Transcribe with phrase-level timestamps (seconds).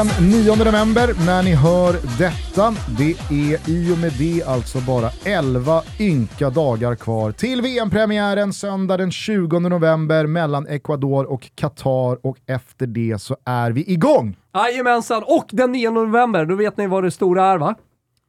[0.00, 2.74] Den 9 november när ni hör detta.
[2.98, 8.96] Det är i och med det alltså bara 11 ynka dagar kvar till VM-premiären söndag
[8.96, 14.36] den 20 november mellan Ecuador och Qatar och efter det så är vi igång!
[14.54, 17.74] Jajamensan, och den 9 november, då vet ni vad det stora är va?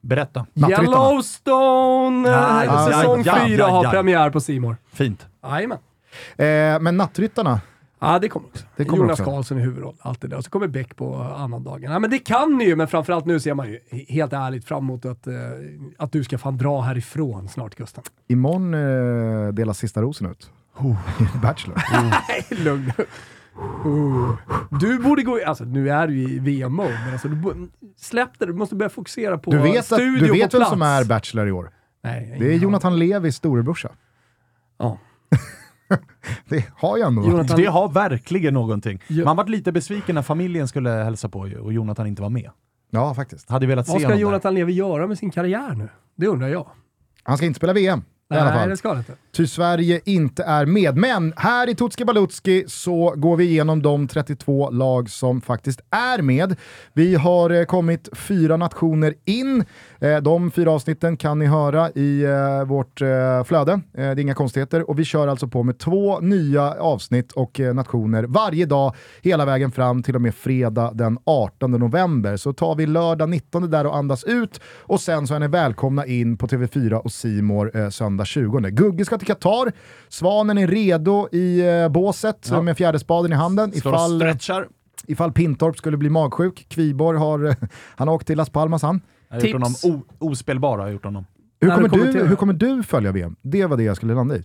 [0.01, 0.45] Berätta.
[0.69, 2.29] Yellowstone!
[2.29, 3.91] Ja, ja, säsong ja, 4 ja, har ja.
[3.91, 4.77] premiär på Simor.
[4.93, 5.27] Fint.
[5.43, 5.77] Jajamän.
[6.37, 7.59] Eh, men nattryttarna,
[8.01, 8.65] Ja, det kommer också.
[8.75, 9.31] Det kommer Jonas också.
[9.31, 10.37] Karlsson i huvudroll, allt det där.
[10.37, 11.91] Och så kommer Beck på annandagen.
[11.91, 14.83] Ja, men det kan ni ju, men framförallt nu ser man ju helt ärligt fram
[14.83, 15.33] emot att, eh,
[15.97, 18.03] att du ska fan dra härifrån snart, Gusten.
[18.27, 20.51] imorgon eh, delas sista rosen ut.
[21.41, 21.81] Bachelor.
[22.27, 22.91] Nej, lugn
[23.85, 24.35] oh.
[24.79, 28.53] Du borde gå, alltså nu är du i VM-mode, men alltså, du släpp det, du
[28.53, 31.51] måste börja fokusera på Du vet, att, studio du vet vem som är Bachelor i
[31.51, 31.71] år?
[32.03, 33.89] Nej, Det är Jonathan Levis storebrorsa.
[34.77, 34.97] Ja.
[36.49, 37.21] Det har jag ändå.
[37.21, 39.01] Jonathan- Det har verkligen någonting.
[39.07, 39.25] Ja.
[39.25, 42.49] Man varit lite besviken när familjen skulle hälsa på ju och Jonathan inte var med.
[42.89, 43.49] Ja, faktiskt.
[43.49, 44.15] Hade velat se Vad ska.
[44.15, 45.89] Jonathan Levi göra med sin karriär nu?
[46.15, 46.67] Det undrar jag.
[47.23, 48.69] Han ska inte spela VM i alla Nej, fall.
[48.69, 49.13] det ska han inte.
[49.31, 50.97] Ty Sverige inte är med.
[50.97, 56.21] Men här i Tutski Balutski så går vi igenom de 32 lag som faktiskt är
[56.21, 56.55] med.
[56.93, 59.65] Vi har eh, kommit fyra nationer in.
[59.99, 63.01] Eh, de fyra avsnitten kan ni höra i eh, vårt
[63.45, 63.81] flöde.
[63.93, 64.89] Det är inga konstigheter.
[64.89, 69.71] Och vi kör alltså på med två nya avsnitt och nationer varje dag hela vägen
[69.71, 72.37] fram till och med fredag den 18 november.
[72.37, 76.05] Så tar vi lördag 19 där och andas ut och sen så är ni välkomna
[76.05, 77.89] in på TV4 och Simor eh,
[78.25, 78.69] söndag 20.
[78.69, 79.71] Gugge ska till Qatar.
[80.09, 82.61] Svanen är redo i eh, båset Ja.
[82.61, 84.67] med fjäderspaden i handen Slår ifall, stretchar.
[85.07, 86.65] ifall Pintorp skulle bli magsjuk.
[86.69, 87.55] Kviborg har, eh,
[87.95, 89.01] han har åkt till Las Palmas han.
[89.29, 89.85] Jag har gjort honom Tips.
[89.85, 90.77] o- ospelbar.
[90.77, 91.25] Har jag gjort honom.
[91.61, 93.35] Hur kommer, du hur kommer du följa VM?
[93.41, 94.43] Det var det jag skulle landa i.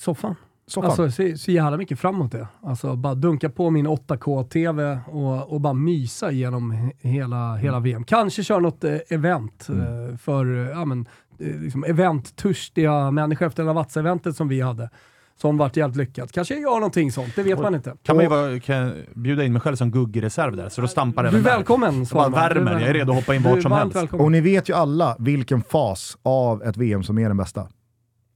[0.00, 0.34] Soffan.
[0.66, 0.90] Så fan.
[0.90, 2.46] Alltså, så, så jävla mycket framåt det.
[2.62, 8.04] Alltså, bara dunka på min 8K-TV och, och bara mysa igenom he- hela, hela VM.
[8.04, 11.06] Kanske köra något eh, event eh, för ja, men,
[11.38, 14.90] liksom eventtörstiga människor efter Lavazza-eventet som vi hade.
[15.36, 16.32] Som vart jävligt lyckat.
[16.32, 17.94] Kanske jag gör någonting sånt, det vet man inte.
[18.02, 20.88] Kan man ju vara, kan jag bjuda in mig själv som Gugge-reserv där, så då
[20.88, 22.30] stampar Du är även välkommen Jag.
[22.30, 23.96] Du är värmer, jag är redo att hoppa in vart som helst.
[23.96, 24.24] välkommen.
[24.24, 27.68] Och ni vet ju alla vilken fas av ett VM som är den bästa.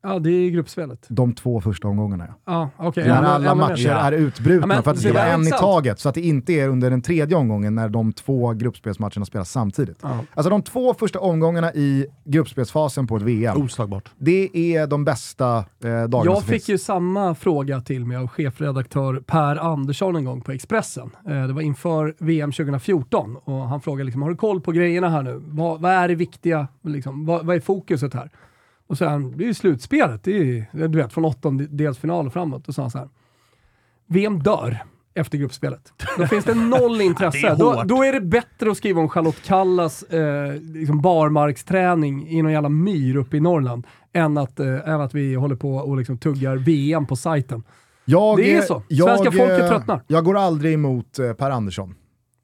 [0.06, 1.06] Ja, det är gruppspelet.
[1.08, 2.24] De två första omgångarna.
[2.28, 2.34] Ja.
[2.46, 3.08] Ja, okej.
[3.08, 3.68] När Ännu- alla mer.
[3.68, 3.94] matcher Ja.
[3.98, 6.20] är utbrutna Ja, men för att det ska vara en i taget, så att det
[6.20, 9.98] inte är under den tredje omgången när de två gruppspelsmatcherna spelas samtidigt.
[10.02, 10.18] Ja.
[10.34, 14.10] Alltså de två första omgångarna i gruppspelsfasen på ett VM, Oslagbart.
[14.18, 16.68] det är de bästa eh, dagarna Jag som fick finns.
[16.68, 21.10] ju samma fråga till mig av chefredaktör Per Andersson en gång på Expressen.
[21.28, 25.08] Eh, Det var inför VM 2014 och han frågade liksom, har du koll på grejerna
[25.08, 25.40] här nu?
[25.44, 26.68] Vad, vad är det viktiga?
[26.84, 28.30] Liksom, vad, vad är fokuset här?
[28.86, 32.32] Och så sa han, det är ju slutspelet, det är du vet från åttondelsfinal och
[32.32, 32.68] framåt.
[32.68, 33.08] Och så sa han så här,
[34.06, 34.78] VM dör
[35.14, 35.92] efter gruppspelet.
[36.18, 37.38] Då finns det noll intresse.
[37.38, 37.86] Det är då, hårt.
[37.86, 42.68] då är det bättre att skriva om Charlotte Kallas eh, liksom barmarksträning i någon jävla
[42.68, 46.56] myr uppe i Norrland än att, eh, än att vi håller på och liksom tuggar
[46.56, 47.62] VM på sajten.
[48.04, 48.82] Jag, Det är så.
[48.88, 50.02] Jag, Svenska folket eh, tröttnar.
[50.06, 51.94] Jag går aldrig emot eh, Per Andersson.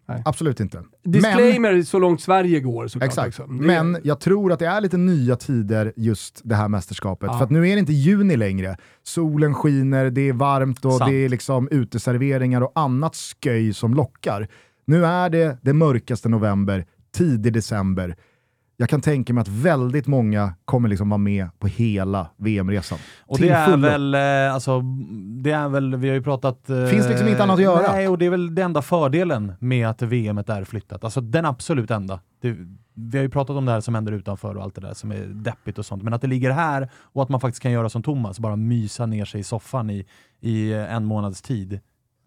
[0.06, 0.22] Nej.
[0.24, 0.76] Absolut inte.
[1.02, 3.40] Men, Disclaimer så långt Sverige går såklart exakt.
[3.40, 3.52] också.
[3.52, 7.28] Men jag tror att det är lite nya tider just det här mästerskapet.
[7.32, 7.38] Ja.
[7.38, 8.76] För att nu är det inte juni längre.
[9.02, 11.10] Solen skiner, det är varmt och Sant.
[11.10, 14.48] det är liksom uteserveringar och annat sköj som lockar.
[14.86, 18.16] Nu är det det mörkaste november, tidig december.
[18.82, 22.98] Jag kan tänka mig att väldigt många kommer liksom vara med på hela VM-resan.
[23.20, 24.80] Och det är väl, eh, alltså,
[25.42, 26.70] det är väl, vi har ju pratat...
[26.70, 27.92] eh, Finns liksom inget annat att göra.
[27.92, 31.04] Nej, och det är väl den enda fördelen med att VMet är flyttat.
[31.04, 32.20] Alltså den absolut enda.
[32.40, 32.56] Det,
[32.94, 35.12] vi har ju pratat om det här som händer utanför och allt det där som
[35.12, 36.02] är deppigt och sånt.
[36.02, 39.06] Men att det ligger här och att man faktiskt kan göra som Thomas, bara mysa
[39.06, 40.06] ner sig i soffan i,
[40.40, 41.80] i en månads tid.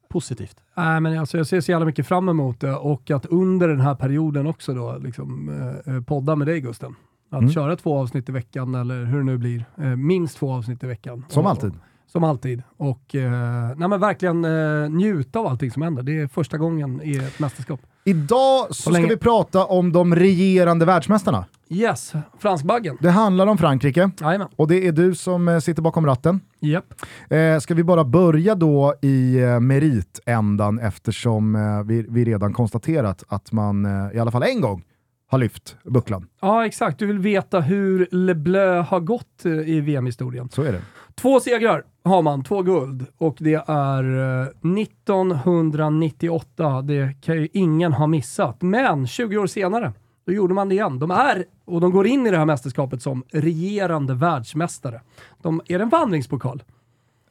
[0.09, 0.55] Positivt.
[0.77, 3.79] Nej, men alltså, jag ser så jävla mycket fram emot det och att under den
[3.81, 5.49] här perioden också då, liksom,
[5.85, 6.95] eh, eh, podda med dig Gusten.
[7.31, 7.51] Att Mm.
[7.51, 9.65] köra två avsnitt i veckan eller hur det nu blir.
[9.77, 11.25] Eh, minst två avsnitt i veckan.
[11.29, 11.73] Som Och- alltid.
[12.07, 12.63] Som alltid.
[12.77, 13.31] Och eh,
[13.77, 16.03] nej, men verkligen eh, njuta av allting som händer.
[16.03, 17.79] Det är första gången i ett mästerskap.
[18.03, 21.45] Idag så ska vi prata om de regerande världsmästarna.
[21.75, 22.97] Yes, franskbaggen.
[23.01, 24.47] Det handlar om Frankrike Jajamän.
[24.55, 26.39] och det är du som eh, sitter bakom ratten.
[26.59, 26.85] Japp.
[27.29, 33.23] Eh, ska vi bara börja då i eh, meritändan eftersom eh, vi, vi redan konstaterat
[33.27, 34.83] att man eh, i alla fall en gång
[35.27, 36.27] har lyft bucklan.
[36.41, 36.99] Ja, exakt.
[36.99, 40.49] Du vill veta hur Le Bleu har gått eh, i VM-historien.
[40.49, 40.81] Så är det.
[41.15, 43.05] Två segrar har man, två guld.
[43.17, 44.03] Och det är
[44.41, 44.47] eh,
[44.81, 46.81] 1998.
[46.81, 48.61] Det kan ju ingen ha missat.
[48.61, 49.93] Men 20 år senare,
[50.25, 50.99] då gjorde man det igen.
[50.99, 55.01] De är, och de går in i det här mästerskapet som regerande världsmästare.
[55.41, 56.63] De, är det en vandringspokal?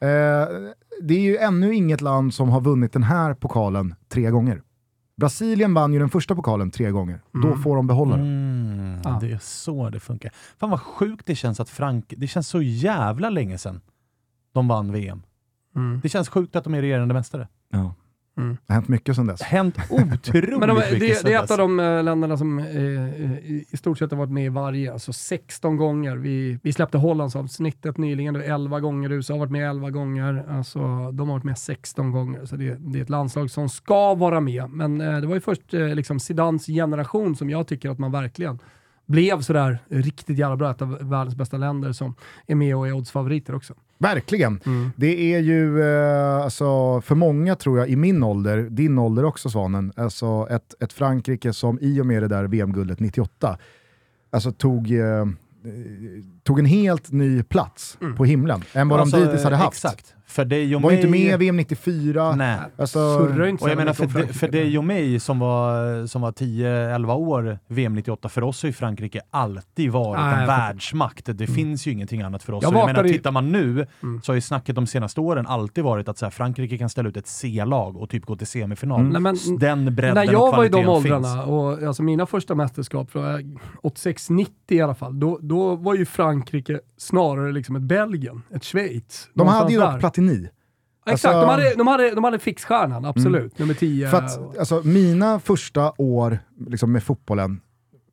[0.01, 0.07] Eh,
[1.01, 4.61] det är ju ännu inget land som har vunnit den här pokalen tre gånger.
[5.17, 7.21] Brasilien vann ju den första pokalen tre gånger.
[7.43, 8.25] Då får de behålla den.
[8.25, 9.17] Mm, Ja.
[9.21, 10.31] Det är så det funkar.
[10.59, 12.13] Fan vad sjukt det känns att Frank...
[12.17, 13.81] Det känns så jävla länge sedan
[14.53, 15.23] de vann VM.
[15.75, 15.99] Mm.
[16.03, 17.47] Det känns sjukt att de är regerande mästare.
[17.71, 17.93] Ja.
[18.37, 18.57] Mm.
[18.67, 19.41] Det har hänt mycket sedan dess.
[19.41, 22.65] Hänt otroligt Men de, mycket det, det är ett av de eh, länderna som eh,
[22.65, 26.15] i, i stort sett har varit med i varje, alltså 16 gånger.
[26.15, 29.89] Vi, vi släppte Hollands avsnittet nyligen, det var 11 gånger, USA har varit med 11
[29.89, 30.79] gånger, alltså
[31.11, 32.45] de har varit med 16 gånger.
[32.45, 34.69] Så det, det är ett landslag som ska vara med.
[34.69, 38.11] Men eh, det var ju först eh, liksom Zidans generation som jag tycker att man
[38.11, 38.59] verkligen
[39.05, 42.15] blev sådär riktigt jävla bra, ett av världens bästa länder som
[42.47, 43.73] är med och är oddsfavoriter också.
[43.97, 44.59] Verkligen.
[44.95, 49.49] Det är ju, eh, alltså, för många tror jag, i min ålder, din ålder också
[49.49, 53.57] Svanen, alltså ett, ett Frankrike som i och med det där VM-guldet 98,
[54.31, 55.25] alltså tog, eh,
[56.43, 59.85] tog en helt ny plats på himlen än vad Alltså, de dittills hade haft.
[59.85, 60.13] Exakt.
[60.35, 62.35] För dig och Var ju inte mig- med i VM 94.
[62.35, 62.57] Nej.
[62.77, 62.99] Alltså,
[63.47, 67.13] inte Och jag menar för, de, för dig och mig som var, som var 10-11
[67.15, 71.29] år VM 98, för oss har ju Frankrike alltid varit Nej, en världsmakt.
[71.37, 72.63] Det finns ju ingenting annat för oss.
[72.63, 74.21] Jag Jag, menar, i- tittar man nu Mm.
[74.21, 77.09] så har ju snacket de senaste åren alltid varit att så här, Frankrike kan ställa
[77.09, 78.99] ut ett C-lag och typ gå till semifinal.
[78.99, 79.11] Mm.
[79.11, 81.47] Nej, men- Den bredden När jag och var i de åldrarna, finns.
[81.47, 86.79] och alltså mina första mästerskap, från 86-90 i alla fall, då, då var ju Frankrike
[86.97, 89.29] snarare liksom ett Belgien, ett Schweiz.
[89.33, 90.49] de hade ju dock Platini.
[91.07, 93.59] Exakt, alltså- de, hade, de, hade, de hade fixstjärnan, absolut.
[93.59, 94.09] Nummer 10.
[94.09, 96.39] För att, alltså, mina första år
[96.69, 97.61] liksom, med fotbollen,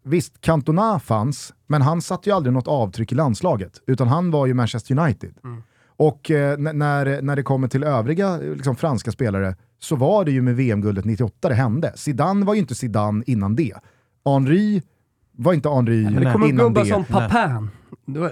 [0.04, 4.46] visst, Cantona fanns, men han satte ju aldrig något avtryck i landslaget, utan han var
[4.46, 5.34] ju Manchester United.
[5.96, 10.42] Och eh, när, när det kommer till övriga liksom, franska spelare så var det ju
[10.42, 11.92] med VM-guldet 98 det hände.
[11.96, 13.74] Zidane var ju inte Zidane innan det.
[14.24, 14.82] Henry
[15.36, 16.88] var inte Henry Men det kommer innan gubbar det.
[16.88, 17.68] som Papin.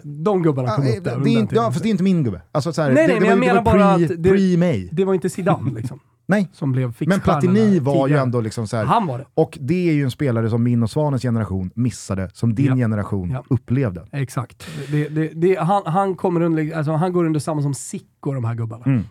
[0.02, 1.18] De gubbarna kom eh, upp där.
[1.24, 2.42] det, är inte, ja, fast det är inte min gubbe.
[2.52, 4.30] Alltså, så här, Nej, det, nej, det men var, jag menar bara pre, att det-
[4.30, 4.88] pre-mig.
[4.92, 8.22] Det var inte Zidane liksom, Nej, som blev men Platini var ju tidigare.
[8.22, 9.24] ändå liksom så här, Han var det.
[9.34, 12.74] Och det är ju en spelare som min och Svanens generation missade, som din Ja.
[12.76, 13.44] generation Ja.
[13.50, 14.06] upplevde.
[14.12, 14.66] Exakt.
[14.90, 18.44] Det, det, det, han, han, kommer under, alltså, han går under samma som Sicko, de
[18.44, 18.84] här gubbarna.
[18.84, 19.04] Mm.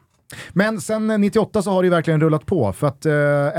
[0.53, 3.13] Men sen eh, 98 så har det ju verkligen rullat på, för att eh,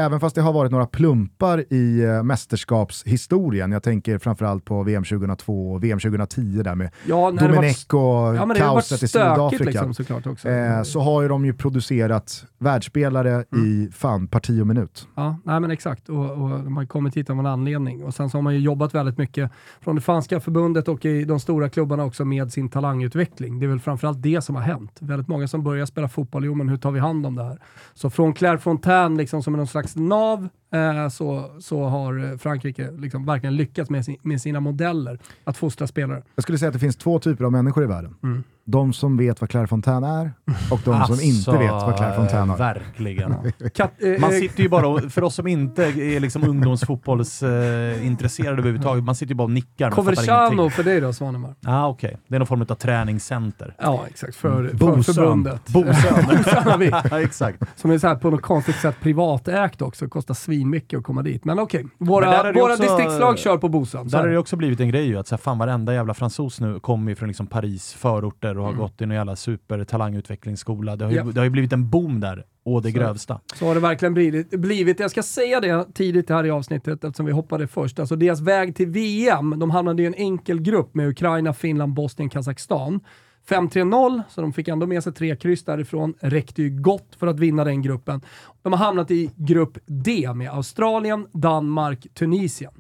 [0.05, 5.05] även fast det har varit några plumpar i eh, mästerskapshistorien, jag tänker framförallt på VM
[5.05, 8.01] 2002 och VM 2010 där med Ja, Domenech och
[8.37, 9.65] Ja, kaoset i Sydafrika.
[9.85, 10.51] liksom.
[10.51, 13.67] Eh, så har ju de ju producerat världsspelare Mm.
[13.67, 15.09] i fan parti och minut.
[15.15, 16.09] Ja, nej men exakt.
[16.09, 18.05] Och, och de har kommit hit av en anledning.
[18.05, 19.51] Och sen så har man ju jobbat väldigt mycket
[19.81, 23.61] från det franska förbundet och i de stora klubbarna också med sin talangutveckling.
[23.61, 24.97] Det är väl framförallt det som har hänt.
[25.01, 27.59] Väldigt många som börjar spela fotboll, jo men hur tar vi hand om det här?
[27.95, 32.39] Så från Claire Fontaine liksom som är någon slags nav eh, så, så har eh,
[32.39, 36.23] Frankrike liksom verkligen lyckats med, sin, med sina modeller att fostra spelare.
[36.35, 38.15] Jag skulle säga att det finns två typer av människor i världen.
[38.23, 38.45] Mm.
[38.71, 40.33] De som vet vad Claire Fontaine är
[40.71, 42.75] och de som inte vet vad Claire Fontaine Alltså, är.
[42.75, 43.35] Verkligen.
[43.75, 47.97] Kat, eh, Man eh, sitter ju bara och, för oss som inte är liksom ungdomsfotbollsintresserade
[48.01, 49.91] eh, intresserade överhuvudtaget, man sitter ju bara och nickar.
[49.91, 51.55] Coverciano för dig då, Svanemar?
[51.67, 53.75] Ah, Okej, det är någon form av träningscenter.
[53.79, 54.37] Ja, exakt.
[54.37, 55.15] För, för Bosön.
[55.15, 55.69] förbundet.
[55.69, 55.95] Bosön.
[56.29, 57.63] Bosön ja, exakt.
[57.77, 60.09] Som är så här på något konstigt sätt privatägt också.
[60.09, 61.45] Kostar svinmycket att komma dit.
[61.45, 64.09] Men okej, våra, Men våra också- distriktslag kör på Bosön.
[64.09, 64.39] Där har är det det.
[64.39, 67.17] också blivit en grej ju, att så här, fan varenda jävla fransos nu kommer ju
[67.17, 70.97] från liksom Paris förorter och har gått i någon jävla supertalangutvecklingsskola.
[70.97, 71.25] Det har ju, Ja.
[71.25, 72.99] det har ju blivit en boom där, å det Så.
[72.99, 73.41] grövsta.
[73.55, 75.01] Så har det verkligen blivit, blivit.
[75.01, 77.99] Jag ska säga det tidigt här i avsnittet eftersom vi hoppade först.
[77.99, 82.29] Alltså deras väg till VM, de hamnade i en enkel grupp med Ukraina, Finland, Bosnien,
[82.31, 83.01] Kazakstan.
[83.49, 86.15] 5-3-0, så de fick ändå med sig tre kryss därifrån.
[86.21, 88.21] Räckte ju gott för att vinna den gruppen.
[88.63, 92.73] De har hamnat i grupp D med Australien, Danmark, Tunisien.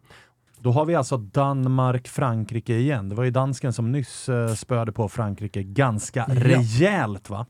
[0.62, 3.08] Då har vi alltså Danmark-Frankrike igen.
[3.08, 6.34] Det var ju dansken som nyss uh, spöade på Frankrike ganska Ja.
[6.34, 7.46] rejält va?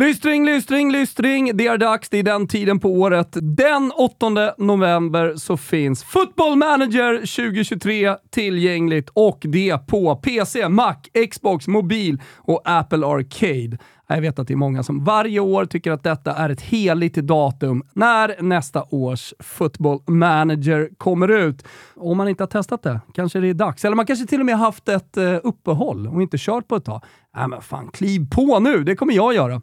[0.00, 1.56] Lystring, lystring, lystring.
[1.56, 2.08] Det är dags.
[2.08, 3.28] Det är den tiden på året.
[3.42, 10.94] Den 8 november så finns Football Manager 2023 tillgängligt och det på PC, Mac,
[11.30, 13.78] Xbox, mobil och Apple Arcade.
[14.06, 17.14] Jag vet att det är många som varje år tycker att detta är ett heligt
[17.14, 21.64] datum när nästa års Football Manager kommer ut.
[21.96, 23.84] Om man inte har testat det, kanske det är dags.
[23.84, 26.84] Eller man kanske till och med haft ett eh, uppehåll och inte kört på ett
[26.84, 27.04] tag.
[27.36, 28.84] Nej men fan, kliv på nu.
[28.84, 29.62] Det kommer jag göra.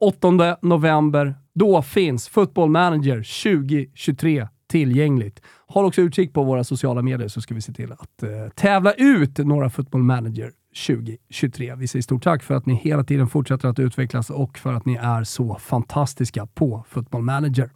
[0.00, 5.40] 8 november, då finns Football Manager 2023 tillgängligt.
[5.66, 8.92] Håll också utkik på våra sociala medier så ska vi se till att eh, tävla
[8.92, 10.52] ut några Football Manager
[10.86, 11.74] 2023.
[11.74, 14.86] Vi säger stort tack för att ni hela tiden fortsätter att utvecklas och för att
[14.86, 17.70] ni är så fantastiska på Football Manager.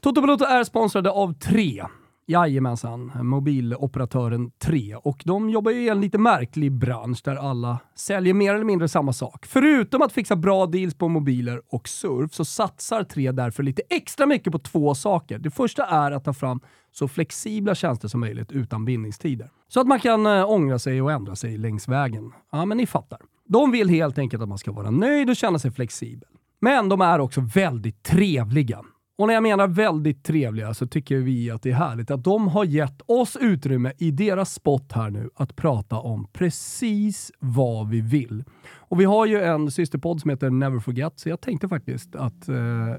[0.00, 1.82] Toto Balotto är sponsrade av tre.
[2.26, 4.96] Jajamensan, mobiloperatören 3.
[4.96, 8.88] Och de jobbar ju i en lite märklig bransch där alla säljer mer eller mindre
[8.88, 9.46] samma sak.
[9.46, 14.26] Förutom att fixa bra deals på mobiler och surf så satsar 3 därför lite extra
[14.26, 15.38] mycket på två saker.
[15.38, 16.60] Det första är att ta fram
[16.92, 19.50] så flexibla tjänster som möjligt utan bindningstider.
[19.68, 22.32] Så att man kan eh, ångra sig och ändra sig längs vägen.
[22.52, 23.18] Ja, men ni fattar.
[23.48, 26.28] De vill helt enkelt att man ska vara nöjd och känna sig flexibel.
[26.60, 28.82] Men de är också väldigt trevliga.
[29.18, 32.48] Och när jag menar väldigt trevliga så tycker vi att det är härligt att de
[32.48, 38.00] har gett oss utrymme i deras spot här nu att prata om precis vad vi
[38.00, 38.44] vill.
[38.76, 42.48] Och vi har ju en systerpodd som heter Never Forget, så jag tänkte faktiskt att
[42.48, 42.56] eh,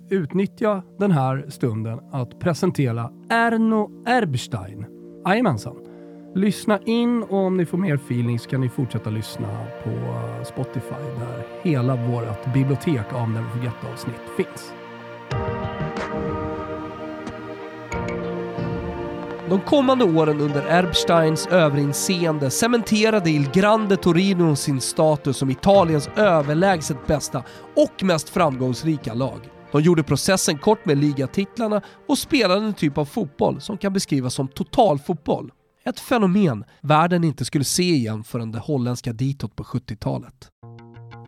[0.10, 4.86] utnyttja den här stunden att presentera Erno Erbstein.
[5.26, 5.76] Jajamensan.
[6.36, 9.48] Lyssna in och om ni får mer feeling så kan ni fortsätta lyssna
[9.84, 9.92] på
[10.46, 14.83] Spotify där hela vårt bibliotek av Never Forget-avsnitt finns.
[19.54, 27.08] De kommande åren under Erbsteins överinseende cementerade Il Grande Torino sin status som Italiens överlägset
[27.08, 27.44] bästa
[27.76, 29.40] och mest framgångsrika lag.
[29.72, 34.34] De gjorde processen kort med ligatitlarna och spelade en typ av fotboll som kan beskrivas
[34.34, 35.52] som totalfotboll.
[35.86, 40.50] Ett fenomen världen inte skulle se igen förrän det holländska ditåt på 70-talet.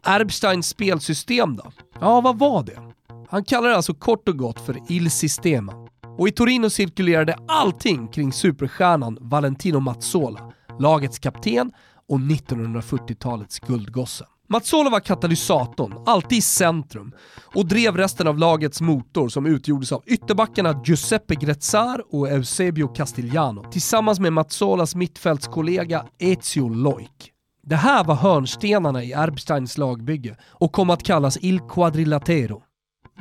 [0.05, 1.71] Erbsteins spelsystem då?
[1.99, 2.93] Ja, vad var det?
[3.29, 5.84] Han kallar det alltså kort och gott för Il Sistema.
[6.17, 11.71] Och i Torino cirkulerade allting kring superstjärnan Valentino Mazzola, lagets kapten
[12.09, 14.25] och 1940-talets guldgosse.
[14.49, 17.11] Mazzola var katalysatorn, alltid i centrum,
[17.55, 23.71] och drev resten av lagets motor som utgjordes av ytterbackarna Giuseppe Grezzar och Eusebio Castigliano
[23.71, 27.31] tillsammans med Mazzolas mittfältskollega Ezio Loik.
[27.63, 32.61] Det här var hörnstenarna i Erbsteins lagbygge och kom att kallas Il Quadrilatero.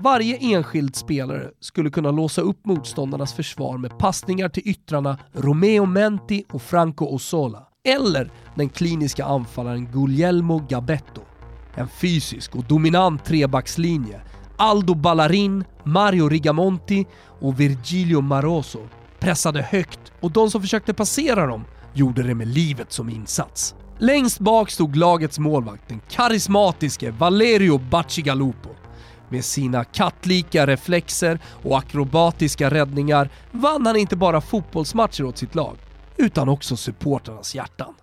[0.01, 6.45] Varje enskild spelare skulle kunna låsa upp motståndarnas försvar med passningar till yttrarna Romeo Menti
[6.53, 7.69] och Franco Osola.
[7.85, 11.23] Eller den kliniska anfallaren Guglielmo Gabetto.
[11.75, 14.21] En fysisk och dominant trebackslinje.
[14.57, 17.07] Aldo Ballarin, Mario Rigamonti
[17.41, 22.93] och Virgilio Maroso pressade högt och de som försökte passera dem gjorde det med livet
[22.93, 23.75] som insats.
[23.99, 28.84] Längst bak stod lagets målvakt, den karismatiske Valerio Bacigalupo.
[29.29, 35.77] Med sina kattlika reflexer och akrobatiska räddningar vann han inte bara fotbollsmatcher åt sitt lag,
[36.17, 37.95] utan också supportrarnas hjärtan.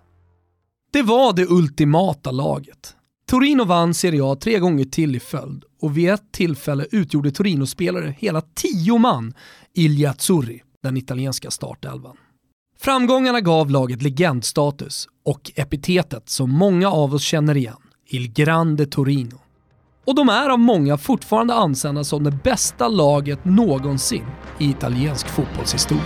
[0.92, 2.96] Det var det ultimata laget.
[3.26, 8.14] Torino vann Serie A tre gånger till i följd och vid ett tillfälle utgjorde Torino-spelare
[8.18, 9.34] hela tio man
[9.74, 12.16] i Liazzurri, den italienska startelvan.
[12.78, 19.41] Framgångarna gav laget legendstatus och epitetet som många av oss känner igen, Il Grande Torino.
[20.04, 24.26] Och de är av många fortfarande ansedda som det bästa laget någonsin
[24.58, 26.02] i italiensk fotbollshistoria.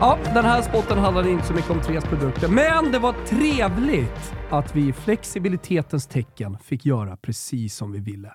[0.00, 4.34] Ja, den här spotten handlade inte så mycket om Tres produkter, men det var trevligt
[4.50, 8.32] att vi i flexibilitetens tecken fick göra precis som vi ville.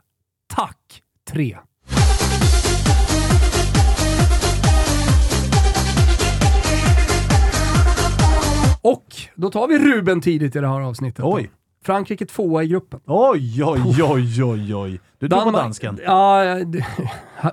[0.56, 1.58] Tack Tre!
[8.82, 9.06] Och
[9.36, 11.26] då tar vi Ruben tidigt i det här avsnittet.
[11.26, 11.50] Oj!
[11.84, 13.00] Frankrike tvåa i gruppen.
[13.06, 15.00] Oj, oj, oj, oj, oj.
[15.20, 16.00] Du tror på dansken?
[16.06, 16.86] Ja, det,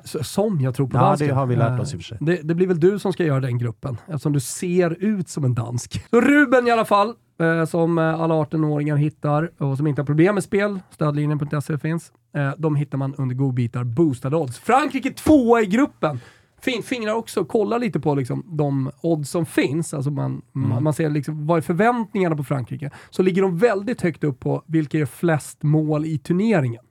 [0.04, 1.28] som jag tror på ja, dansken.
[1.28, 2.18] det har vi lärt oss i och för sig.
[2.21, 5.45] Det, det, blir väl du som ska göra den gruppen, eftersom du ser ut som
[5.45, 6.06] en dansk.
[6.11, 10.35] Så Ruben i alla fall, eh, som alla 18-åringar hittar och som inte har problem
[10.35, 12.12] med spel, stödlinjen.se finns.
[12.37, 14.59] Eh, de hittar man under godbitar boostade odds.
[14.59, 16.21] Frankrike tvåa i gruppen!
[16.61, 19.95] Fin, fingrar också kollar lite på liksom, de odds som finns.
[19.95, 20.69] Alltså man, mm.
[20.69, 22.91] man, man, ser liksom, vad är förväntningarna på Frankrike.
[23.11, 26.83] Så ligger de väldigt högt upp på vilka gör flest mål i turneringen.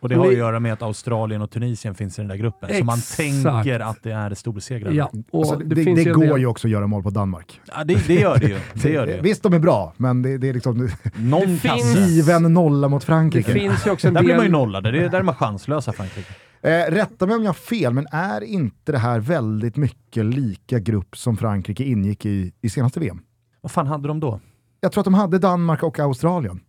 [0.00, 2.68] Och det har att göra med att Australien och Tunisien finns i den där gruppen,
[2.78, 3.16] så man Exakt.
[3.16, 4.92] tänker att det är storsegrar.
[4.92, 7.60] Ja, Alltså, det, det det går del- ju också att göra mål på Danmark.
[7.76, 8.58] Ja, det, det gör det ju.
[8.82, 9.20] Det gör det ju.
[9.20, 13.02] Visst, de är bra, men det, det är liksom Någon Det finns- given nolla mot
[13.02, 13.52] Det Frankrike.
[13.52, 14.60] finns ju också en Där blir man ju del...
[14.60, 16.32] nollade, det är där är man chanslösa Frankrike.
[16.62, 20.78] Eh, rätta mig om jag har fel, men är inte det här väldigt mycket lika
[20.78, 23.22] grupp som Frankrike ingick i i senaste VM?
[23.60, 24.40] Vad fan hade de då?
[24.80, 26.60] Jag tror att de hade Danmark och Australien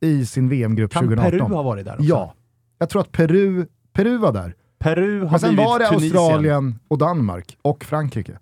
[0.00, 1.30] i sin VM-grupp Kan 2018.
[1.30, 2.04] Peru ha varit där också?
[2.04, 2.34] Ja,
[2.78, 4.54] jag tror att Peru, Peru var där.
[4.78, 6.16] Peru har Men sen blivit var det Tunisien.
[6.16, 8.38] Australien och Danmark och Frankrike.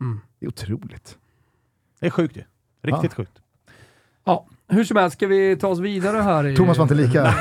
[0.00, 0.20] Mm.
[0.40, 1.18] Det är otroligt.
[2.00, 2.42] Det är sjukt ju.
[2.82, 3.32] Riktigt sjukt.
[4.24, 6.46] Ja, hur som helst, ska vi ta oss vidare här?
[6.46, 7.22] I, Thomas var inte lika,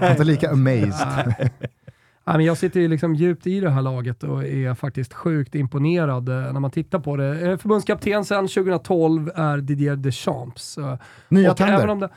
[0.00, 1.34] var inte lika amazed.
[2.24, 6.28] Men jag sitter ju liksom djupt i det här laget och är faktiskt sjukt imponerad
[6.28, 7.50] eh, när man tittar på det.
[7.50, 10.78] Eh, Förbundskapten sedan 2012 är Didier Deschamps.
[10.78, 10.98] Eh,
[11.28, 11.92] Nya och även tänder.
[11.92, 12.08] om det,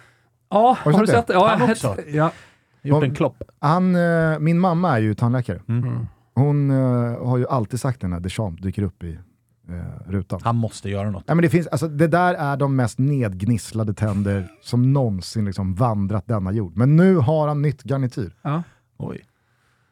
[0.50, 1.33] Ja, Har har, du du sett det?
[1.33, 1.95] Ja, Han också?
[2.07, 2.31] Ja.
[2.81, 3.43] Gjort en klopp.
[3.59, 3.95] Han,
[4.39, 5.62] min mamma är ju tandläkare.
[5.67, 6.07] Mm.
[6.35, 9.19] Hon eh, har ju alltid sagt det när Deschamps dyker upp i
[10.07, 10.39] rutan.
[10.43, 11.24] Han måste göra något.
[11.27, 15.75] Nej, men det, finns, alltså, det där är de mest nedgnisslade tänder som någonsin liksom
[15.75, 16.77] vandrat denna jord.
[16.77, 18.35] Men nu har han nytt garnityr.
[18.41, 18.63] Ja.
[18.97, 19.24] Oj.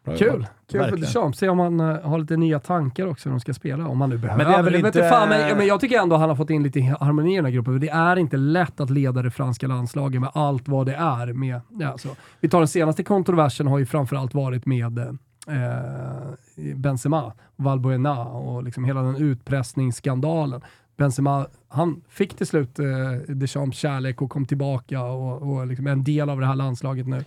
[0.04, 0.28] Bra Kul!
[0.28, 0.48] jobbat.
[0.48, 1.02] Kul för Verkligen.
[1.02, 1.38] Deschamps.
[1.40, 4.10] Se om han eh, har lite nya tankar också hur de ska spela, om han
[4.10, 4.44] nu behöver.
[4.44, 6.50] Men det är väl vet inte- fan, men, men jag tycker ändå han har fått
[6.50, 7.74] in lite harmoni i den här gruppen.
[7.74, 11.34] för Det är inte lätt att leda det franska landslaget med allt vad det är.
[11.34, 17.34] Med, ja, alltså, vi tar den senaste kontroversen har ju framförallt varit med eh, Benzema,
[17.56, 20.62] Valbuena och liksom hela den utpressningsskandalen.
[20.98, 22.86] Benzema, han fick till slut eh,
[23.28, 27.08] Deschamps kärlek och kom tillbaka och, och liksom är en del av det här landslaget
[27.08, 27.24] nu.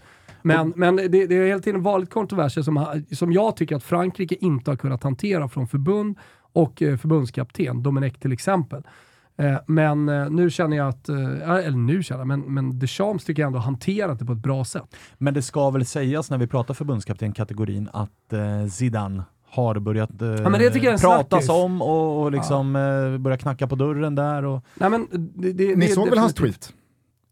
[0.46, 4.34] Men, men det, det är hela tiden vanligt kontroverser som, som jag tycker att Frankrike
[4.34, 6.16] inte har kunnat hantera från förbund
[6.52, 8.82] och eh, förbundskapten, Domenech till exempel.
[9.38, 13.42] Eh, men eh, nu känner jag att, eller nu känner jag, men, men Deschamps tycker
[13.42, 14.96] jag ändå har hanterat det på ett bra sätt.
[15.18, 18.32] Men det ska väl sägas när vi pratar förbundskapten-kategorin att
[18.72, 21.48] Zidane har börjat men det tycker jag är en pratas snackis.
[21.48, 24.44] om och, och liksom eh, börja knacka på dörren där.
[24.44, 26.72] Och, Nej, men det, det, Ni det, såg väl hans tweet?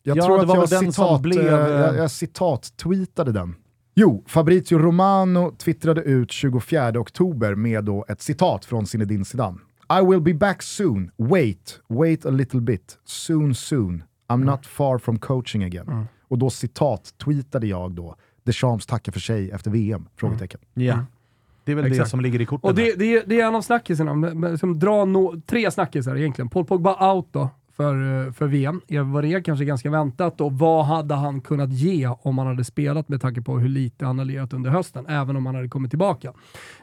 [0.06, 3.54] Jag Ja, tror det att var jag, citat, blev, eh, jag, jag citat-tweetade den.
[3.94, 9.58] Jo, Fabrizio Romano twittrade ut 24 oktober med då ett citat från Zinedine Zidane.
[10.00, 11.10] I will be back soon.
[11.16, 12.98] Wait, wait a little bit.
[13.04, 14.02] Soon, soon.
[14.28, 16.06] I'm not far from coaching again.
[16.28, 20.08] Och då citat-tweetade jag då Deschamps tackar för sig efter VM?
[20.16, 20.60] Frågetecken.
[20.74, 20.98] ja.
[21.64, 22.10] Det är väl det Exakt.
[22.10, 22.70] som ligger i korten.
[22.70, 24.14] Och det, det, det är en av snackisarna,
[24.74, 26.48] drar no, tre snackisar egentligen.
[26.48, 28.80] Paul Pogba out då för, eh, för VM.
[29.12, 33.08] Var det kanske ganska väntat och vad hade han kunnat ge om han hade spelat
[33.08, 35.90] med tanke på hur lite han har lirat under hösten, även om han hade kommit
[35.90, 36.32] tillbaka.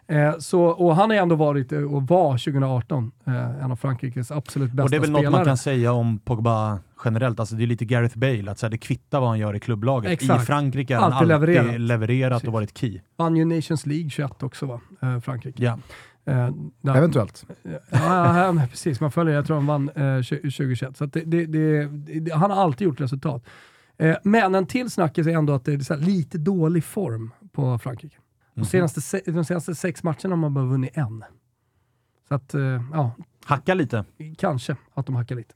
[0.08, 4.32] Eh, så, och han har ändå varit, eh, och var 2018, eh, en av Frankrikes
[4.32, 5.24] absolut bästa Och det är väl spelare.
[5.24, 8.66] något man kan säga om Pogba generellt, alltså det är lite Gareth Bale, att så
[8.66, 10.12] här, det kvittar vad han gör i klubblaget.
[10.12, 10.44] Exakt.
[10.44, 11.82] I Frankrike har han Alltid alltid levererat.
[11.82, 13.00] levererat, och varit key.
[13.18, 15.64] Vann ju Nations League 21 också va, eh, Frankrike.
[15.64, 15.78] Ja.
[16.26, 16.50] Eh,
[16.82, 17.46] där- Eventuellt.
[17.92, 19.02] Ja, ja, precis.
[19.02, 20.98] Man följer, jag tror han vann eh, 20 2021.
[20.98, 21.86] Så att det, det, det,
[22.20, 23.44] det, han har alltid gjort resultat.
[23.98, 27.32] Eh, men en till snackis är ändå att det är så här lite dålig form
[27.52, 28.18] på Frankrike.
[28.54, 28.66] De, Mhm.
[28.66, 31.24] senaste, se- de senaste sex matcherna har man bara vunnit en.
[32.28, 32.62] Så att, eh,
[32.94, 33.12] ja,
[33.46, 34.06] Hacka lite.
[34.38, 35.54] kanske att de hackar lite.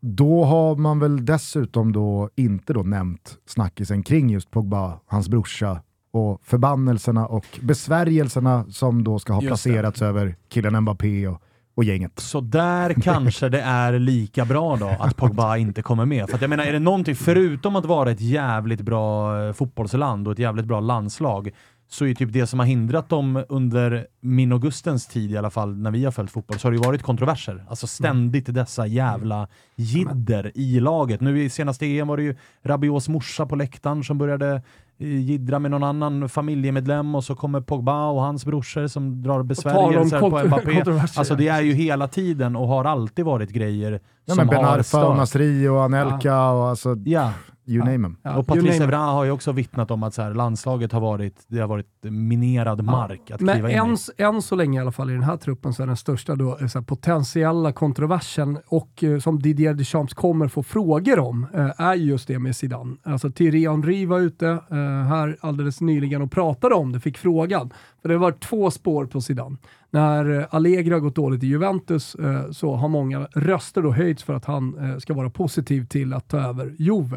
[0.00, 5.82] Då har man väl dessutom då inte då nämnt snackisen kring just Pogba, hans brorsa
[6.10, 9.70] och förbannelserna och besvärjelserna som då ska ha Just det.
[9.70, 11.42] placerats över killen Mbappé och,
[11.74, 12.12] och gänget.
[12.20, 16.28] Så där kanske det är lika bra då att Pogba inte kommer med.
[16.28, 20.26] För att jag menar, är det någonting, förutom att vara ett jävligt bra eh, fotbollsland
[20.28, 21.50] och ett jävligt bra landslag,
[21.90, 25.50] så är typ det som har hindrat dem under min och Gustens tid i alla
[25.50, 27.64] fall, när vi har följt fotboll, så har det ju varit kontroverser.
[27.68, 31.20] Alltså ständigt dessa jävla jidder i laget.
[31.20, 34.62] Nu i senaste EM var det ju Rabios morsa på läktaren som började
[34.98, 39.42] eh, jiddra med någon annan familjemedlem och så kommer Pogba och hans brorsor som drar
[39.42, 40.84] besvärjelser på Mbappé.
[41.00, 41.38] Alltså ja.
[41.38, 44.78] det är ju hela tiden och har alltid varit grejer Ja, som men Ben har
[44.78, 45.16] Arfa och.
[45.16, 47.32] Nasri och Anelka och alltså, Ja,
[47.68, 48.16] you name them.
[48.22, 48.80] Ja, och Patrice.
[48.80, 51.86] Evra har ju också vittnat om att så här, landslaget har varit, det har varit
[52.02, 54.22] minerad mark att Men kliva in än, i.
[54.22, 56.58] än så länge i alla fall i den här truppen så är den största då,
[56.60, 61.80] eh, så här, potentiella kontroversen och eh, som Didier Deschamps kommer få frågor om eh,
[61.80, 62.96] är just det med Zidane.
[63.02, 64.76] Alltså Thierry Henry var ute eh,
[65.08, 67.70] här alldeles nyligen och pratade om det, fick frågan.
[68.02, 69.56] För det var två spår på Zidane.
[69.90, 74.22] När eh, Allegri har gått dåligt i Juventus eh, så har många röster då höjts
[74.22, 77.16] för att han eh, ska vara positiv till att ta över Juve.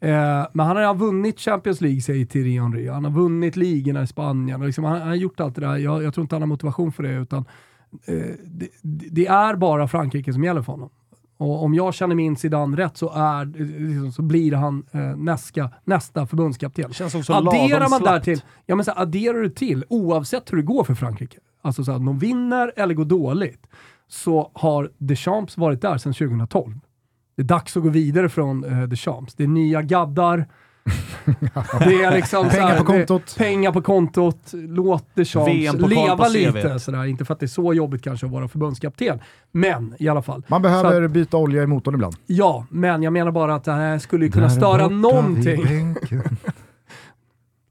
[0.00, 2.88] Eh, men han har vunnit Champions League, säger Thierry Henry.
[2.88, 4.66] Han har vunnit ligorna i Spanien.
[4.66, 5.76] Liksom, han, han har gjort allt det där.
[5.76, 7.44] Jag, jag tror inte han har motivation för det, utan
[8.44, 8.68] det,
[9.10, 10.90] det är bara Frankrike som gäller för honom.
[11.38, 13.44] Och om jag känner min Zidane rätt så, är,
[13.88, 16.92] liksom, så blir han eh, nästa, nästa förbundskapten.
[16.92, 18.24] Känns också Adderar man där slappt.
[18.24, 21.92] till, ja, men så adderar du till, oavsett hur det går för Frankrike, alltså så
[21.92, 23.66] här, de vinner eller går dåligt,
[24.08, 26.80] så har Deschamps varit där sedan 2012.
[27.36, 29.34] Det är dags att gå vidare från eh, Deschamps.
[29.34, 30.46] Det är nya gaddar.
[31.78, 33.34] det är liksom Pengar här, på kontot.
[33.38, 34.38] Pengar på kontot.
[34.52, 36.80] Låt Deschamps leva lite.
[36.80, 37.04] Sådär.
[37.04, 39.20] Inte för att det är så jobbigt kanske att vara förbundskapten,
[39.52, 40.42] men i alla fall.
[40.48, 42.16] Man behöver byta olja i motorn ibland.
[42.26, 45.62] Ja, men jag menar bara att det här skulle kunna störa någonting.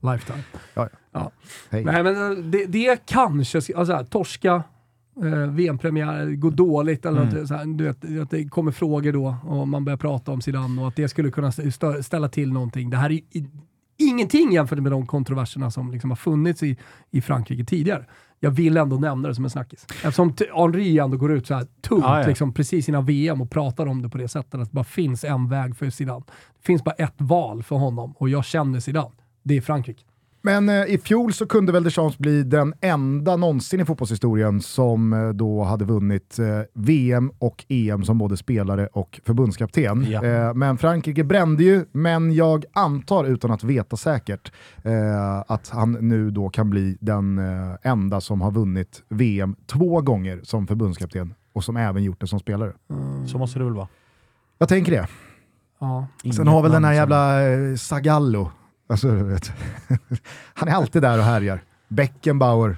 [0.02, 0.44] Lifetime.
[0.74, 0.88] Ja, Ja.
[1.70, 1.84] Hej.
[1.86, 4.64] Nej, men eh, det, det kanske, alltså här, torska,
[5.24, 7.34] eh, VM-premiär, gå dåligt eller Mm.
[7.36, 10.42] något, så här, du vet, att det kommer frågor då och man börjar prata om
[10.42, 11.52] Zidane och att det skulle kunna
[12.02, 12.90] ställa till någonting.
[12.90, 13.22] Det här är ju
[13.98, 16.78] ingenting jämfört med de kontroverserna som liksom har funnits i,
[17.12, 18.06] i Frankrike tidigare.
[18.40, 19.86] Jag vill ändå nämna det som en snackis.
[19.90, 22.28] Eftersom Henri ändå går ut så här tungt Ja, ja.
[22.28, 25.24] Liksom, precis innan VM och pratar om det på det sättet att det bara finns
[25.24, 26.24] en väg för Zidane.
[26.62, 29.12] Det finns bara ett val för honom och jag känner Zidane.
[29.44, 30.04] Det är Frankrike.
[30.48, 35.14] Men eh, i fjol så kunde väl Deschamps bli den enda någonsin i fotbollshistorien som
[35.14, 40.06] eh, då hade vunnit eh, VM och EM som både spelare och förbundskapten.
[40.10, 40.24] Ja.
[40.24, 44.52] Eh, men Frankrike brände ju, men jag antar utan att veta säkert
[44.84, 50.02] eh, att han nu då kan bli den eh, enda som har vunnit VM två
[50.02, 52.74] gånger som förbundskapten och som även gjort det som spelare.
[53.28, 53.88] Så måste det väl vara.
[54.58, 55.08] Jag tänker det.
[55.80, 56.08] Ja.
[56.36, 58.52] Sen har väl den här jävla eh, Zagallo,
[58.88, 59.08] alltså,
[60.54, 61.64] han är alltid där och härjar.
[61.88, 62.78] Beckenbauer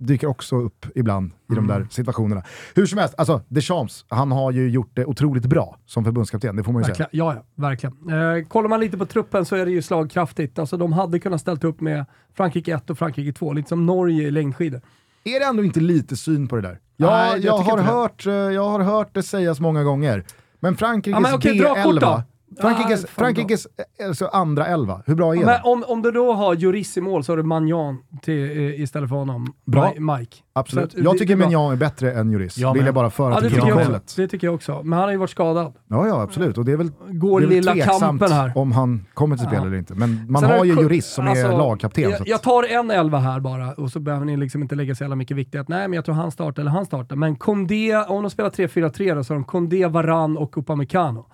[0.00, 2.42] dyker också upp ibland i de där situationerna.
[2.74, 6.64] Hur som helst, alltså Deschamps, han har ju gjort det otroligt bra som förbundskapten, det
[6.64, 6.92] får man ju säga.
[6.92, 7.26] Verkligen.
[7.26, 7.94] Ja, ja, verkligen.
[8.38, 10.58] Eh, kollar man lite på truppen så är det ju slagkraftigt.
[10.58, 14.28] Alltså, de hade kunnat ställt upp med Frankrike 1 och Frankrike 2, lite som Norge
[14.28, 14.80] i längdskidor.
[15.24, 16.78] Är det ändå inte lite syn på det där?
[16.96, 20.24] Jag, Nej, jag jag, har hört, eh, jag har hört det sägas många gånger,
[20.60, 22.22] men Frankrikes Ja, men B11, då.
[22.60, 23.66] Frankrikes, Ah, Frankrikes
[24.00, 25.60] eh, alltså andra elva, hur bra är det?
[25.64, 29.08] om, om du då har Juris i mål så har du Magnan till, eh, istället
[29.08, 29.52] för honom.
[29.66, 29.92] Bra.
[29.96, 30.36] Mi- Mike.
[30.52, 30.84] Absolut.
[30.84, 33.34] Att Jag det- tycker det är är bättre än Juris, Ja, vill jag bara föra
[33.34, 34.12] Ja, det till protokollet.
[34.16, 34.80] det tycker jag också.
[34.84, 35.72] Men han har ju varit skadad.
[35.88, 36.58] Ja, ja, absolut.
[36.58, 38.52] Och det är väl, Går det är väl lilla kampen här.
[38.54, 39.66] om han kommer till spel Ja.
[39.66, 39.94] eller inte.
[39.94, 42.04] Men man Sen har är ju Juris som är alltså, lagkapten.
[42.04, 44.94] så Jag, jag tar en elva här bara och så behöver ni liksom inte lägga
[44.94, 47.16] så jävla mycket vikt i att nej, men jag tror han startar eller han startar.
[47.16, 51.26] Men Condé, om de spelar 3-4-3 då, så har de Condé, Varan och Upamecano.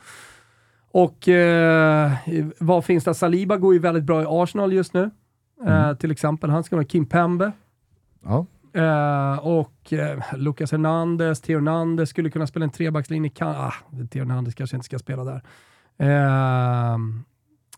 [0.97, 2.13] Och eh,
[2.59, 3.15] vad finns det?
[3.15, 5.11] Saliba går ju väldigt bra i Arsenal just nu.
[5.67, 6.51] Eh, till exempel.
[6.51, 7.53] Han ska vara Kim Pembe.
[8.25, 8.47] ja.
[8.75, 13.31] Eh, och eh, Lucas Hernandez, Theo Hernandez skulle kunna spela en trebackslinje.
[13.31, 13.73] Kan, ah,
[14.11, 15.43] Theo Hernandez kanske inte ska spela där.
[15.99, 16.99] Eh,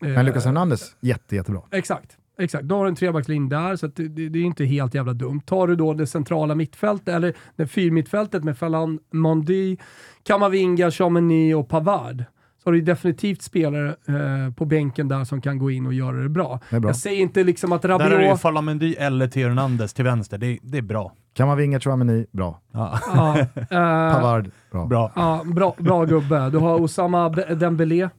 [0.01, 1.61] Men Lucas Hernandez, jätte, jättebra.
[1.71, 2.17] Exakt.
[2.37, 5.13] Exakt, då har du en trebackslinje där, så det, det, det är inte helt jävla
[5.13, 5.41] dumt.
[5.45, 9.77] Tar du då det centrala mittfältet, eller det fyrmittfältet med Falan Mondi,
[10.23, 12.23] Kamavinga, Chameny och Pavard,
[12.69, 16.29] har du definitivt spelare eh, på bänken där som kan gå in och göra det
[16.29, 16.59] bra.
[16.69, 16.89] Det är bra.
[16.89, 18.41] Jag säger inte liksom att Där är det ju Rabiot...
[18.41, 20.37] Falamendy eller Theo Hernandez till vänster.
[20.37, 21.13] Det, det är bra.
[21.33, 22.59] Kan man vinga Chouameni, bra.
[22.71, 22.99] Ja.
[23.15, 24.85] Ja, eh, Pavard, bra.
[24.85, 25.11] bra.
[25.15, 26.49] ja, bra, bra gubbe.
[26.49, 28.09] Du har Osama Dembélé,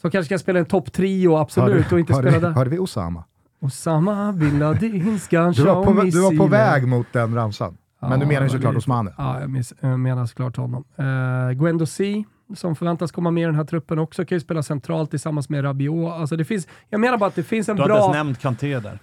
[0.00, 2.50] som kanske kan spela en topptrio, absolut, och inte spela där.
[2.50, 3.24] hörde vi Osama?
[3.60, 7.76] Osama bin Laden ska Du var, på, du var väg mot den ramsan.
[8.08, 9.12] Men du Ja, menar ju såklart Osmane.
[9.18, 10.84] Ja, jag mis- jag menar såklart honom.
[10.98, 12.24] Uh, Gwendo C,
[12.56, 15.64] som förväntas komma med i den här truppen också, kan ju spela centralt tillsammans med
[15.64, 16.12] Rabiot.
[16.12, 18.04] Alltså det finns, jag menar bara att det finns en Du har inte bra...
[18.04, 18.98] ens nämnt Kanté där.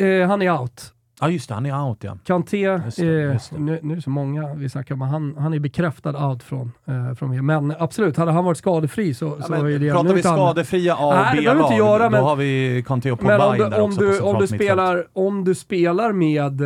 [0.00, 0.94] Eh, han är out.
[1.22, 2.18] Ja just det, han är out ja.
[2.24, 3.58] Kanté, Just det, eh, just det.
[3.58, 6.72] nu, nu är det så många vi snackar om, han, han är bekräftad out från,
[6.86, 7.46] eh, från VM.
[7.46, 10.22] Men absolut, hade han varit skadefri så, ja så men, är det pratar nu vi
[10.28, 13.60] han- skadefria A och B-lag, göra, då men- har vi Kanté och Pogba om in
[13.62, 16.60] du, där om, också på du, om, centralt du spelar, om du spelar med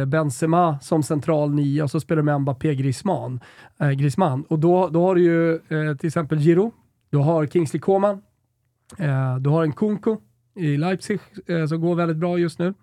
[0.00, 3.40] eh, Benzema som central nia och så spelar du med Mbappé Griezmann,
[3.80, 6.72] eh, Griezmann och då, då har du ju eh, till exempel Giroud,
[7.10, 8.22] du har Kingsley Coman,
[8.98, 10.16] eh, du har en Kunko
[10.56, 12.74] i Leipzig eh, som går väldigt bra just nu.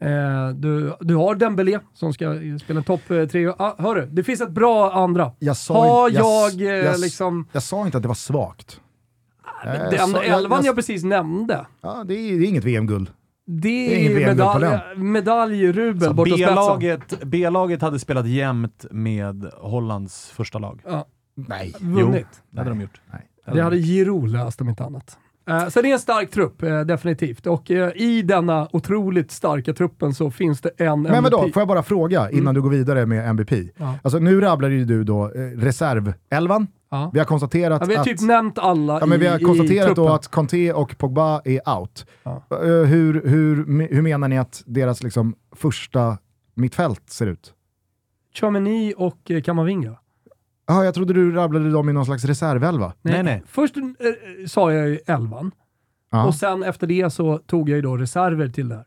[0.00, 3.48] Eh, du, du har Dembélé som ska spela en topp eh, tre.
[3.58, 5.32] Ah, hörru, det finns ett bra andra.
[5.38, 7.48] Jag sa, Har inte- jag, eh, jag, liksom...
[7.52, 8.80] jag sa inte att det var svagt.
[9.64, 12.48] Eh, Den jag sa- jag- elvan jag, jag- precis nämnde, Ja, det, är, det är
[12.48, 13.10] inget VM-guld.
[13.46, 16.36] det Det är är, medalj, medaljrubel Så borta.
[16.36, 20.80] B-laget, B-laget hade spelat jämnt med Hollands första lag.
[20.84, 21.74] Ja, Nej.
[21.80, 22.26] vunnit.
[22.50, 23.00] Det hade de gjort.
[23.12, 23.26] Nej.
[23.54, 25.18] Det hade Giroud löst om inte annat.
[25.48, 27.46] Eh, så det är en stark trupp, eh, definitivt.
[27.46, 31.54] Och eh, i denna otroligt starka truppen så finns det en Men vadå, MVP.
[31.54, 32.54] får jag bara fråga innan Mm.
[32.54, 33.52] du går vidare med MVP?
[33.76, 33.94] Ja.
[34.02, 36.66] Alltså nu rabblar ju du då reservelvan.
[36.90, 37.10] Ja.
[37.12, 38.06] Vi har konstaterat Ja, vi har att...
[38.06, 41.40] typ nämnt alla Ja, men i, vi har i konstaterat då att Conte och Pogba
[41.44, 42.06] är out.
[42.22, 42.42] Ja.
[42.60, 46.18] Hur, hur, hur menar ni att deras liksom, första
[46.54, 47.52] mittfält ser ut?
[48.40, 49.96] Chouameni och Kamavinga.
[50.66, 52.92] Jaha, jag trodde du rabblade dem i någon slags reservelva.
[53.02, 53.42] Nej, nej.
[53.46, 53.82] Först eh,
[54.46, 55.50] sa jag ju elvan,
[56.10, 56.26] Ja.
[56.26, 58.84] och sen efter det så tog jag ju då reserver till det här.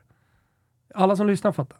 [0.96, 1.78] Alla som lyssnar fattar.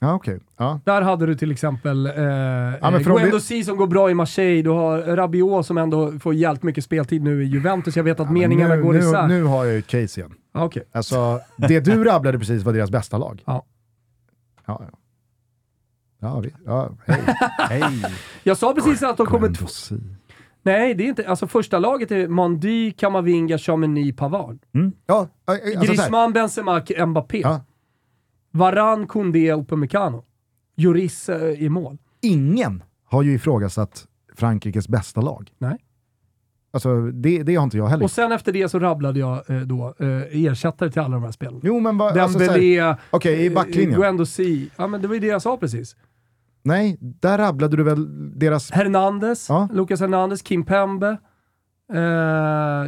[0.00, 0.40] Ja, okej.
[0.56, 0.80] Ja.
[0.84, 4.62] Där hade du till exempel eh, men eh, Guendo vi- som går bra i Marseille,
[4.62, 7.96] du har Rabiot som ändå får jävligt mycket speltid nu i Juventus.
[7.96, 9.28] Jag vet att meningarna nu, går nu, isär.
[9.28, 10.34] nu har jag ju case igen.
[10.54, 10.82] Okej.
[10.92, 13.42] Alltså, det du rabblade precis var deras bästa lag.
[13.46, 13.64] Ja.
[14.66, 14.98] Ja, ja.
[16.24, 17.22] Ja, vi, ja hej.
[17.80, 18.04] Hej!
[18.42, 19.66] Jag sa precis att de kommer...
[19.68, 19.94] C.
[20.62, 21.28] Nej, det är inte...
[21.28, 24.58] Alltså första laget är Mandy, Kamavinga, Chameny, Pavard.
[24.74, 24.92] Mm.
[25.06, 25.86] Ja, alltså, så här.
[25.86, 27.40] Griezmann, Benzema, Mbappé.
[27.40, 27.60] Ja.
[28.50, 30.24] Varan, Koundé, Upamecano.
[30.76, 31.98] Juris eh, i mål.
[32.20, 34.06] Ingen har ju ifrågasatt
[34.36, 35.50] Frankrikes bästa lag.
[35.58, 35.78] Nej.
[36.70, 38.04] Alltså, det, det har inte jag heller.
[38.04, 41.32] Och sen efter det så rabblade jag eh, då eh, ersättare till alla de här
[41.32, 41.60] spelarna.
[41.62, 42.18] Jo, men vad...
[42.18, 44.00] Alltså, Dembélé, Okej, i eh, backlinjen.
[44.00, 44.66] Guendo C.
[44.76, 45.96] Ja, men det var ju det jag sa precis.
[46.64, 48.70] Nej, där rabblade du väl deras...
[48.70, 49.68] Hernandez, Ja.
[49.72, 51.18] Lucas Hernandez, Kim Pembe.
[51.92, 52.00] Eh,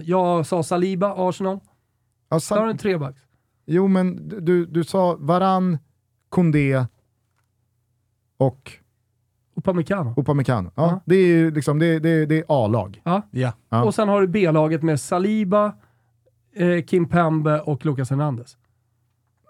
[0.04, 1.60] jag sa Saliba, Arsenal.
[2.28, 3.20] Ja, Där har du en trebacks.
[3.66, 5.78] jo, men du, du sa Varan,
[6.28, 6.86] Koundé
[8.36, 8.72] och
[9.56, 10.14] Upamecano.
[10.16, 10.70] Upamecano.
[10.74, 11.00] Ja, Ja.
[11.06, 13.00] Det är ju liksom, det, det, det är A-lag.
[13.04, 13.22] Ja.
[13.30, 13.52] Ja.
[13.68, 13.84] Ja.
[13.84, 15.74] Och sen har du B-laget med Saliba,
[16.54, 18.56] eh, Kim Pembe och Lucas Hernandez.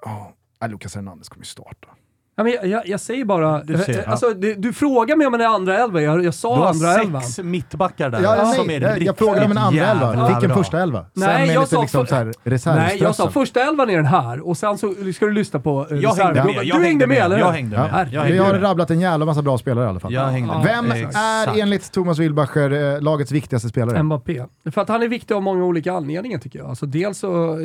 [0.04, 1.88] Ja, oh, Lucas Hernandez kommer ju starta.
[2.38, 4.10] Ja, men jag, jag, jag säger bara, Du ser, eh, ja.
[4.10, 6.00] alltså, du, du frågar mig om en andra elva.
[6.02, 7.22] Jag, jag Du sa har andra elvan.
[7.22, 10.28] sex mittbackar där Ja, som nej, är jag, jag frågade om en andra elva.
[10.28, 10.56] Vilken bra.
[10.56, 11.06] första elva?
[11.14, 13.96] Nej, Sen med jag sa liksom för- så här Nej, jag sa första elvan är
[13.96, 16.84] den här och sen så ska du lyssna på eh, Jag hängde med, jag Du
[16.84, 17.52] hängde med, eller jag hur?
[17.52, 17.82] hängde Ja.
[17.96, 18.08] med.
[18.12, 18.62] Jag Vi har med.
[18.62, 20.12] rabblat en jävla massa bra spelare i alla fall.
[20.12, 20.58] Jag hängde Ja.
[20.58, 20.66] med.
[20.66, 21.16] Vem Exakt.
[21.56, 24.02] är enligt Thomas Wilbacher eh, lagets viktigaste spelare?
[24.02, 24.44] Mbappé.
[24.70, 26.68] För att han är viktig av många olika anledningar tycker jag.
[26.68, 27.58] Alltså dels så,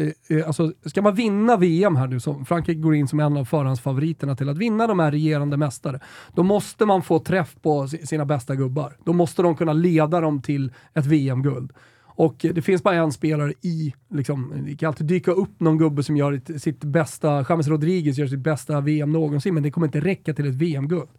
[0.48, 4.36] alltså, ska man vinna VM här nu, som Frankrike går in som en av förhandsfavoriterna
[4.36, 6.00] till att vinna de här regerande mästare,
[6.36, 8.98] då måste man få träff på sina bästa gubbar.
[9.06, 11.72] Då måste de kunna leda dem till ett VM-guld.
[12.14, 16.04] Och det finns bara en spelare i, liksom, det kan alltid dyka upp någon gubbe
[16.04, 20.00] som gör sitt bästa, James Rodriguez gör sitt bästa VM någonsin, men det kommer inte
[20.00, 21.10] räcka till ett VM-guld.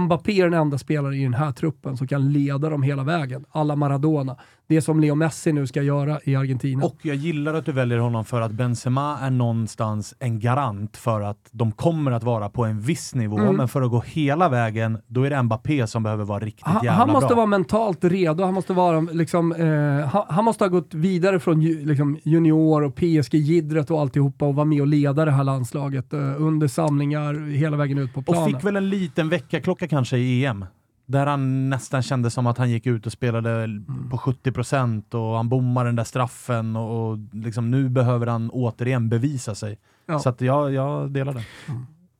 [0.00, 3.44] Mbappé är den enda spelare i den här truppen som kan leda dem hela vägen.
[3.50, 4.36] Alla Maradona.
[4.70, 6.84] Det som Leo Messi nu ska göra i Argentina.
[6.84, 11.20] Och jag gillar att du väljer honom för att Benzema är någonstans en garant för
[11.20, 13.56] att de kommer att vara på en viss nivå, Mm.
[13.56, 16.74] men för att gå hela vägen, då är det Mbappé som behöver vara riktigt han,
[16.84, 17.36] jävla han måste bra.
[17.36, 21.60] vara mentalt redo, han måste, vara, liksom, eh, han, han måste ha gått vidare från
[21.60, 26.20] liksom, junior och PSG-jiddret och alltihopa och vara med och leda det här landslaget eh,
[26.42, 28.44] under samlingar hela vägen ut på Och planen.
[28.54, 30.64] fick väl en liten väckarklocka kanske i EM.
[31.10, 34.08] Där han nästan kände som att han gick ut och spelade Mm.
[34.10, 39.08] på 70% och han bommade den där straffen och, och liksom nu behöver han återigen
[39.08, 39.78] bevisa sig.
[40.06, 40.18] Ja.
[40.18, 41.44] Så att jag, jag delar det.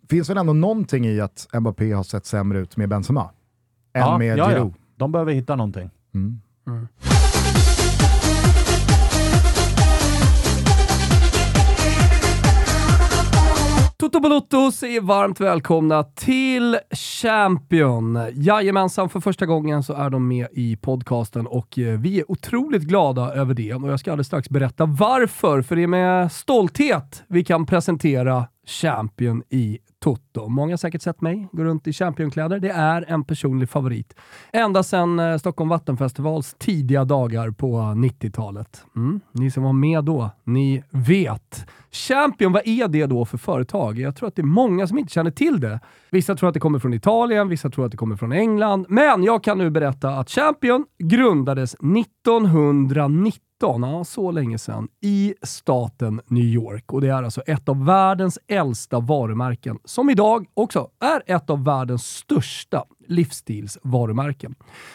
[0.09, 3.23] Finns väl ändå någonting i att Mbappé har sett sämre ut med Benzema?
[3.93, 4.71] Än Ja, med ja, ja.
[4.97, 5.91] De behöver hitta någonting.
[6.15, 6.41] Mm.
[14.21, 18.19] Toto Balotto säger varmt välkomna till Champion.
[18.35, 22.83] Jajamensan, för första gången så är de med i podcasten och eh, vi är otroligt
[22.83, 23.75] glada över det.
[23.75, 28.47] Och jag ska alldeles strax berätta varför, för det är med stolthet vi kan presentera
[28.71, 30.49] champion i Toto.
[30.49, 32.59] Många har säkert sett mig gå runt i championkläder.
[32.59, 34.15] Det är en personlig favorit.
[34.53, 38.85] Ända sedan eh, Stockholm Vattenfestivals tidiga dagar på 90-talet.
[38.97, 39.21] Mm.
[39.33, 41.67] Ni som var med då, ni vet.
[41.91, 43.99] Champion, vad är det då för företag?
[43.99, 45.81] Jag tror att det är många som inte känner till det.
[46.11, 48.87] Vissa tror att det kommer från Italien, vissa tror att det kommer från England.
[48.89, 56.21] Men jag kan nu berätta att Champion grundades 1990 ja, så länge sedan, i staten
[56.27, 56.93] New York.
[56.93, 61.65] Och det är alltså ett av världens äldsta varumärken, som idag också är ett av
[61.65, 64.55] världens största livsstilsvarumärken.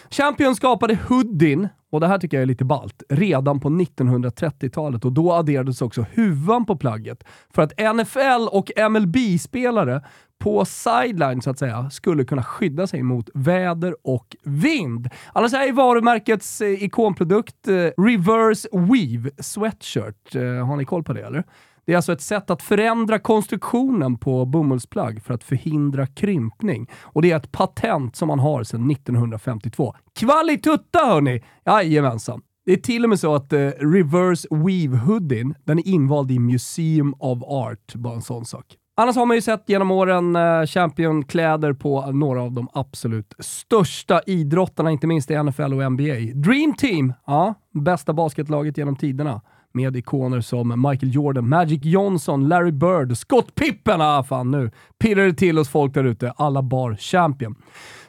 [0.10, 5.12] Champion skapade hoodien, och det här tycker jag är lite balt, redan på 1930-talet och
[5.12, 7.24] då adderades också huvan på plagget
[7.56, 10.02] för att NFL och MLB-spelare
[10.40, 15.10] på sideline så att säga skulle kunna skydda sig mot väder och vind.
[15.34, 20.36] Annars är varumärkets eh, ikonprodukt eh, Reverse Weave Sweatshirt.
[20.36, 21.44] Eh, har ni koll på det eller?
[21.86, 26.90] Det är alltså ett sätt att förändra konstruktionen på bomullsplagg för att förhindra krympning.
[27.02, 29.96] Och det är ett patent som man har sedan 1952.
[30.20, 31.44] Kvalitutta hörni!
[31.66, 32.42] Jajamensan.
[32.66, 36.40] Det är till och med så att eh, Reverse Weave Hoodien, den är invald i
[36.40, 37.96] Museum of Art.
[37.96, 38.66] Bara en sån sak.
[38.98, 44.22] Annars har man ju sett genom åren eh, Champion-kläder på några av de absolut största
[44.26, 46.16] idrottarna, inte minst i NFL och NBA.
[46.34, 49.42] Dream Team, ja, bästa basketlaget genom tiderna
[49.76, 54.02] med ikoner som Michael Jordan, Magic Johnson, Larry Bird, Scott Pippen.
[54.02, 56.32] Ah, fan nu pirrar det till hos folk där ute.
[56.32, 57.56] Alla bar Champion.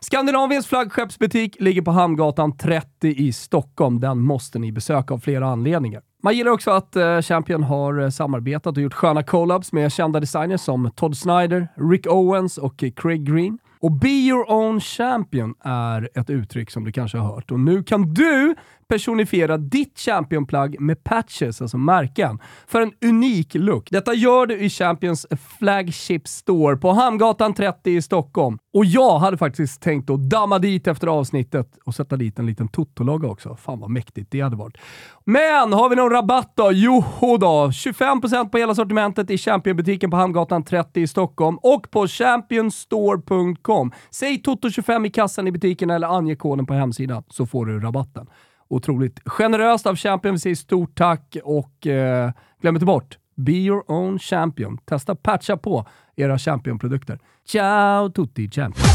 [0.00, 4.00] Skandinaviens flaggskeppsbutik ligger på Hamngatan 30 i Stockholm.
[4.00, 6.02] Den måste ni besöka av flera anledningar.
[6.22, 10.20] Man gillar också att eh, Champion har eh, samarbetat och gjort sköna collabs med kända
[10.20, 13.58] designers som Todd Snyder, Rick Owens och Craig Green.
[13.80, 17.50] Och Be Your Own Champion är ett uttryck som du kanske har hört.
[17.50, 18.54] Och nu kan du
[18.88, 23.88] personifiera ditt championplagg med patches, alltså märken, för en unik look.
[23.90, 25.26] Detta gör du i Champions
[25.58, 28.58] Flagship Store på Hamngatan 30 i Stockholm.
[28.74, 32.68] Och jag hade faktiskt tänkt att damma dit efter avsnittet och sätta dit en liten
[32.68, 33.56] Toto-logga också.
[33.56, 34.76] Fan vad mäktigt det hade varit.
[35.24, 36.72] Men har vi någon rabatt då?
[36.72, 42.08] Joho då, 25% på hela sortimentet i championbutiken på Hamngatan 30 i Stockholm och på
[42.08, 43.92] championstore.com.
[44.10, 48.26] Säg Toto25 i kassan i butiken eller ange koden på hemsidan så får du rabatten.
[48.68, 50.34] Otroligt generöst av Champion.
[50.34, 54.78] Vi säger stort tack och eh, glöm inte bort, be your own champion.
[54.78, 57.18] Testa patcha på era Champion-produkter.
[57.46, 58.86] Ciao tutti champion!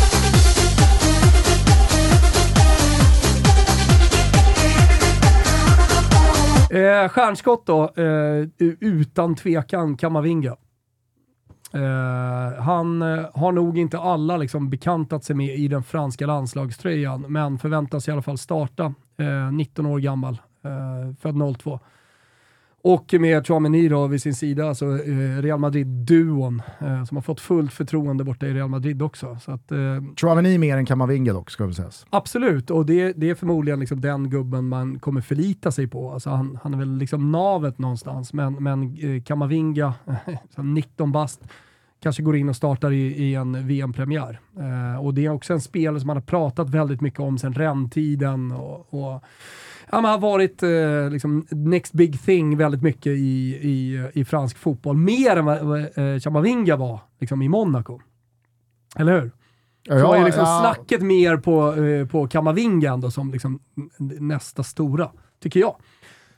[6.72, 10.56] Eh, stjärnskott då, eh, utan tvekan Kamavinga.
[11.74, 17.22] Eh, han eh, har nog inte alla liksom, bekantat sig med i den franska landslagströjan,
[17.22, 18.94] men förväntas i alla fall starta.
[19.22, 20.42] Uh, 19 år gammal,
[21.20, 21.80] född 02.
[22.84, 24.86] Och med Chouameni då vid sin sida, alltså
[25.42, 26.62] Real Madrid-duon,
[27.08, 29.38] som har fått fullt förtroende borta i Real Madrid också.
[29.42, 29.72] Så att,
[30.22, 31.90] Chouameni mer än Kamavinga dock, ska vi säga.
[32.10, 36.12] Absolut, och det, det är förmodligen liksom den gubben man kommer förlita sig på.
[36.12, 39.94] Alltså han, han är väl liksom navet någonstans, men, men Kamavinga,
[40.58, 41.42] 19 bast,
[42.02, 44.40] kanske går in och startar i, i en VM-premiär.
[44.60, 47.54] Eh, och det är också en spelare som man har pratat väldigt mycket om sedan
[47.54, 49.24] räntiden och, och
[49.92, 54.58] ja, man har varit eh, liksom next big thing väldigt mycket i, i, i fransk
[54.58, 54.98] fotboll.
[54.98, 58.00] Mer än vad eh, Chamavinga var liksom, i Monaco.
[58.98, 59.32] Eller hur?
[59.84, 60.60] Ja, så är liksom ja.
[60.62, 63.60] snacket mer på, eh, på Kamavinga ändå som liksom
[64.20, 65.76] nästa stora, tycker jag.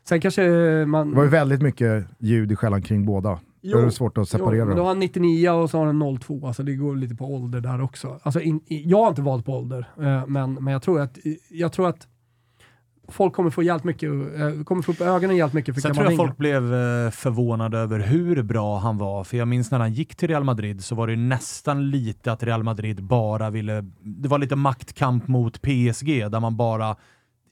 [0.08, 0.42] Sen kanske
[0.86, 1.10] man...
[1.10, 3.40] Det var ju väldigt mycket ljud i skällan kring båda.
[3.66, 5.86] Jo, det är svårt att separera jo, men då har han 99 och så har
[5.86, 8.20] han 02, alltså det går lite på ålder där också.
[8.24, 11.18] Alltså in, jag har inte valt på ålder, eh, men, men jag tror att,
[11.50, 12.08] jag tror att
[13.08, 16.06] folk kommer få jävligt mycket, eh, kommer få upp ögonen jävligt mycket för Sen tror
[16.06, 19.94] jag folk blev eh, förvånade över hur bra han var, för jag minns när han
[19.94, 24.28] gick till Real Madrid så var det nästan lite att Real Madrid bara ville, det
[24.28, 26.96] var lite maktkamp mot PSG där man bara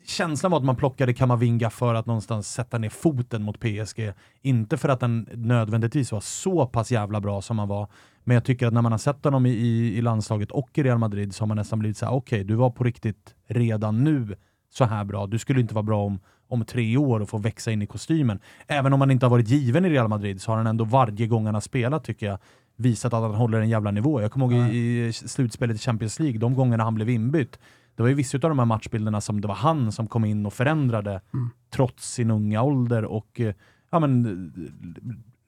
[0.06, 4.14] känslan var att man plockade Kamavinga för att någonstans sätta ner foten mot PSG.
[4.42, 7.88] Inte för att den nödvändigtvis var så pass jävla bra som han var.
[8.24, 9.50] Men jag tycker att när man har sett honom i,
[9.98, 12.44] i landslaget och i Real Madrid så har man nästan blivit så här: okej, okay,
[12.44, 14.36] du var på riktigt redan nu
[14.70, 15.28] så här bra.
[15.28, 18.40] Du skulle inte vara bra om, om tre år och få växa in i kostymen.
[18.68, 21.28] Även om han inte har varit given i Real Madrid så har han ändå varje
[21.28, 22.40] gång han har spelat, tycker jag,
[22.76, 24.22] visat att han håller en jävla nivå.
[24.22, 27.60] Jag kommer ihåg i, i slutspelet i Champions League, de gångerna han blev inbytt,
[27.96, 30.46] det var ju vissa av de här matchbilderna som det var han som kom in
[30.46, 31.50] och förändrade mm.
[31.70, 33.54] trots sin unga ålder och eh,
[33.92, 34.54] ja, men,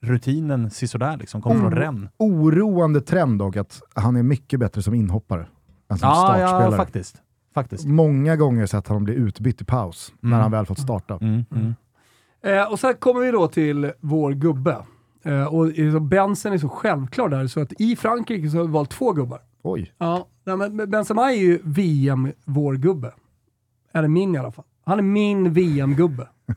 [0.00, 1.62] rutinen sisådär liksom, kom mm.
[1.62, 2.10] från Rennes.
[2.16, 5.46] Oroande trend dock att han är mycket bättre som inhoppare
[5.90, 6.70] än som ja, startspelare.
[6.70, 7.22] Ja, faktiskt.
[7.54, 7.84] faktiskt.
[7.84, 10.30] Många gånger sett honom bli utbytt i paus mm.
[10.30, 11.18] när han väl fått starta.
[11.20, 11.74] Mm, mm.
[12.42, 14.76] Eh, och sen kommer vi då till vår gubbe.
[15.22, 18.90] Eh, och Bensen är så självklar där, så att i Frankrike så har vi valt
[18.90, 19.40] två gubbar.
[19.64, 19.92] Oj.
[19.98, 23.12] Ja, men Benzema är ju VM vår gubbe.
[23.92, 24.64] Eller min i alla fall.
[24.86, 26.28] Han är min VM-gubbe.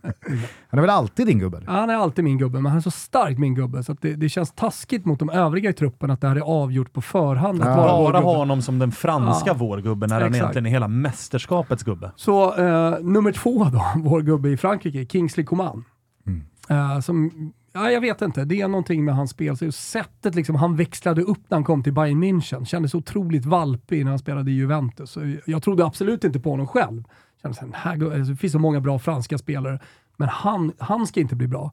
[0.70, 1.62] han är väl alltid din gubbe?
[1.66, 4.16] Ja, han är alltid min gubbe, men han är så starkt min gubbe så det,
[4.16, 7.62] det, känns taskigt mot de övriga i truppen att det här är avgjort på förhand.
[7.62, 7.76] Att ja.
[7.76, 9.54] Bara ha honom som den franska ja.
[9.54, 10.24] vårgubben när Exakt.
[10.24, 12.12] han egentligen är hela mästerskapets gubbe.
[12.16, 15.84] Så eh, nummer två då, vår gubbe i Frankrike, Kingsley Coman.
[16.28, 16.44] Mm.
[16.70, 17.32] Eh, som
[17.78, 18.46] Ja, jag vet inte.
[18.46, 19.72] Det är någonting med hans spel.
[19.72, 24.12] sättet liksom, han växlade upp när han kom till Bayern München kändes otroligt valpig när
[24.12, 25.12] han spelade i Juventus.
[25.12, 27.04] Så jag trodde absolut inte på honom själv.
[27.42, 29.80] Kändes, här, alltså, det finns så många bra franska spelare,
[30.18, 31.72] men han, han ska inte bli bra.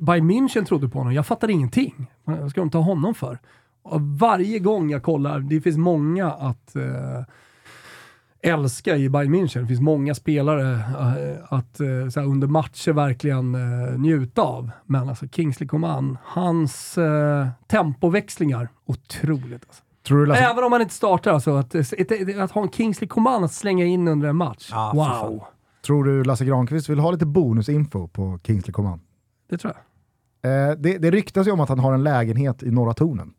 [0.00, 1.14] Bayern München trodde på honom.
[1.14, 2.06] Jag fattade ingenting.
[2.24, 3.38] Vad ska de ta honom för?
[3.82, 7.24] Och varje gång jag kollar, det finns många att eh,
[8.42, 9.60] älska i Bayern München.
[9.60, 14.70] Det finns många spelare uh, att uh, såhär, under matcher verkligen uh, njuta av.
[14.86, 16.98] Men alltså Kingsley Coman, hans
[17.66, 19.64] tempoväxlingar, otroligt.
[19.68, 19.82] Alltså.
[20.34, 23.84] Även om man inte startar alltså, att, att, att ha en Kingsley Coman att slänga
[23.84, 24.70] in under en match.
[24.72, 25.44] Ah, wow!
[25.86, 29.00] Tror du Lasse Granqvist vill ha lite bonusinfo på Kingsley Coman?
[29.50, 29.74] Det tror
[30.42, 30.78] jag.
[30.78, 33.34] det, det ryktas ju om att han har en lägenhet i Norra Tornen.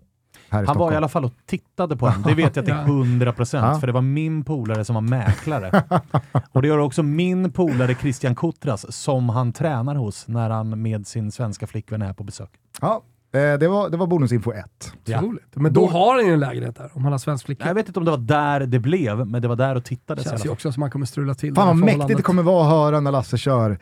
[0.52, 2.22] Här i Han var i alla fall och tittade på den.
[2.22, 2.82] Det vet jag till Ja.
[2.82, 3.80] 100 procent, Ja.
[3.80, 5.84] för det var min polare som var mäklare.
[6.52, 11.08] och det gör också min polare Christian Kutras, som han tränar hos när han med
[11.08, 12.50] sin svenska flickvän är på besök.
[12.82, 13.02] Ja,
[13.34, 14.94] eh, det, var, det var bonusinfo 1.
[15.06, 15.22] Ja.
[15.54, 17.68] Men då har han ju en lägenhet där, om han har svensk flicka.
[17.68, 20.26] Jag vet inte om det var där det blev, men det var där och tittades
[20.26, 22.24] i alla känns ju också som han kommer strula till Fan det vad mäktigt det
[22.24, 23.80] kommer vara att höra när Lasse kör.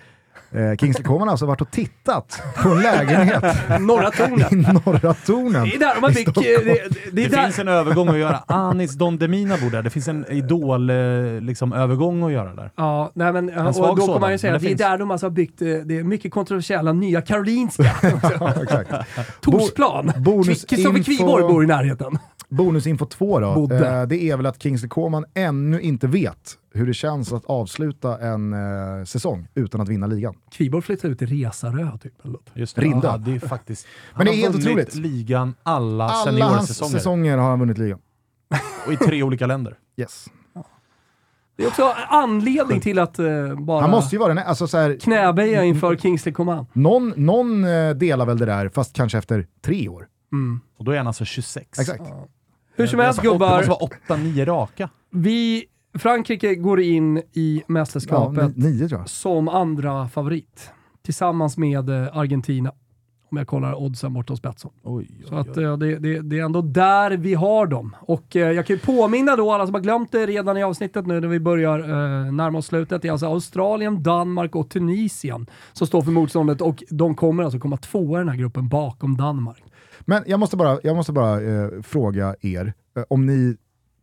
[0.52, 3.44] Eh, Kingsley Coman har alltså varit och tittat på en lägenhet
[3.82, 4.52] Norra tornet.
[4.52, 5.64] i Norra Tornen.
[5.64, 6.22] Det är där i byggt...
[6.22, 6.48] Stockholm.
[6.48, 8.44] Det, det, det Det där, finns en övergång att göra.
[8.48, 9.82] Anis Don Demina bor där.
[9.84, 12.72] Det finns en idol-övergång liksom, övergång att göra där.
[12.76, 14.78] Ja, nej men, En och då kommer sådan, man ju säga att det det är
[14.78, 14.82] finns.
[14.82, 17.84] där de alltså har byggt eh, det mycket kontroversiella Nya Karolinska.
[18.40, 18.92] Ja, exakt.
[19.42, 20.12] Torsplan.
[20.18, 22.18] bonus Kristoffer Kviborg bor i närheten.
[22.50, 23.68] Bonusinfo 2 då.
[23.72, 26.38] Eh, det är väl att Kingsley Coman ännu inte vet
[26.78, 30.34] hur det känns att avsluta en eh, säsong utan att vinna ligan.
[30.52, 32.14] Kviborg flyttade ut till Resarö typ.
[32.24, 32.50] eller något.
[32.54, 32.82] Just det.
[32.82, 33.08] Rinde.
[33.08, 33.88] Ja, det är faktiskt...
[34.16, 34.96] Men det är han helt har vunnit otroligt.
[35.12, 36.92] ligan alla, Alla hans seniorsäsonger.
[36.92, 38.00] säsonger har han vunnit ligan.
[38.88, 39.78] Och i tre olika länder.
[39.98, 40.26] Yes.
[41.58, 44.78] Det är också anledning till att eh, bara Han måste ju vara den, alltså så
[44.78, 46.66] här, knäböja inför Kingsley Coman.
[46.74, 50.08] någon, någon eh, delar väl det där, fast kanske efter tre år.
[50.32, 50.60] Mm.
[50.78, 51.80] Och då är han alltså 26.
[51.80, 52.04] Exakt.
[52.76, 53.70] Hur som helst vara- Det gubbar, måste
[54.10, 54.90] vara 8-9 raka.
[55.12, 55.66] vi,
[56.00, 60.70] Frankrike går in i Ja, mästerskapet ni- nio som andra favorit.
[61.06, 62.72] Tillsammans med eh, Argentina.
[63.32, 64.72] Om jag kollar oddsen borta hos Betsson.
[64.84, 67.96] Oj, Så att, eh, det, det, det är ändå där vi har dem.
[68.00, 71.08] Och eh, jag kan ju påminna då alla som har glömt det redan i avsnittet
[71.08, 73.02] nu när vi börjar eh, närma oss slutet.
[73.02, 77.60] Det är alltså Australien, Danmark och Tunisien som står för motståndet och de kommer alltså
[77.60, 79.64] komma tvåa i den här gruppen bakom Danmark.
[80.02, 82.74] Men jag måste bara, jag måste bara eh, fråga er,
[83.10, 83.58] om ni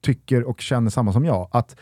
[0.04, 1.76] tycker och känner samma som jag, att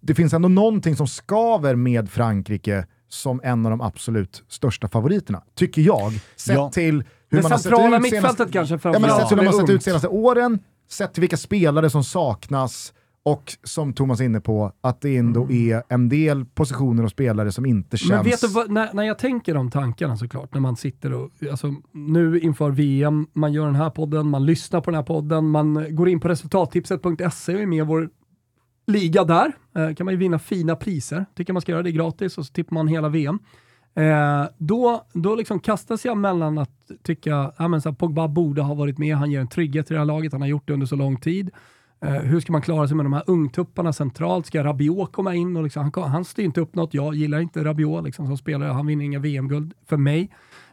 [0.00, 5.42] det finns ändå någonting som skaver med Frankrike som en av de absolut största favoriterna,
[5.54, 6.12] tycker jag.
[6.36, 6.70] Sett Ja.
[6.70, 6.94] till
[7.28, 9.46] hur Det man har sett centrala ut mittfältet senaste, kanske ja, men sett hur de
[9.46, 10.58] har sett ut senaste åren,
[10.90, 12.92] sett till vilka spelare som saknas
[13.26, 17.52] och som Thomas är inne på, att det ändå är en del positioner och spelare
[17.52, 18.10] som inte känns...
[18.10, 21.30] Men vet du vad, när, när jag tänker de tankarna såklart, när man sitter och,
[21.50, 25.48] alltså nu inför VM, man gör den här podden, man lyssnar på den här podden,
[25.48, 28.10] man går in på resultattipset.se och är med i vår
[28.86, 29.52] liga där.
[29.76, 32.52] Eh, kan man ju vinna fina priser, tycker man ska göra det gratis och så
[32.52, 33.38] tippar man hela VM.
[33.94, 39.16] Eh, då då liksom kastas jag mellan att tycka att Pogba borde ha varit med,
[39.16, 41.16] han ger en trygghet i det här laget, han har gjort det under så lång
[41.16, 41.50] tid.
[42.00, 44.46] Eh, hur ska man klara sig med de här ungtupparna centralt?
[44.46, 45.56] Ska Rabiot komma in?
[45.56, 46.94] Och liksom, han, han styr inte upp något.
[46.94, 48.72] Jag gillar inte Rabiot liksom, som spelare.
[48.72, 50.30] Han vinner inga VM-guld för mig.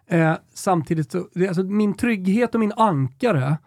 [0.08, 3.58] Eh, samtidigt, så, det, alltså, min trygghet och min ankare,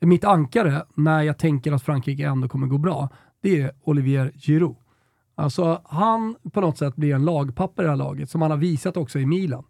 [0.00, 3.08] mitt ankare när jag tänker att Frankrike ändå kommer gå bra,
[3.42, 4.76] det är Olivier Giroud.
[5.36, 8.58] Alltså han på något sätt blir en lagpapper i det här laget, som han har
[8.58, 9.64] visat också i Milan.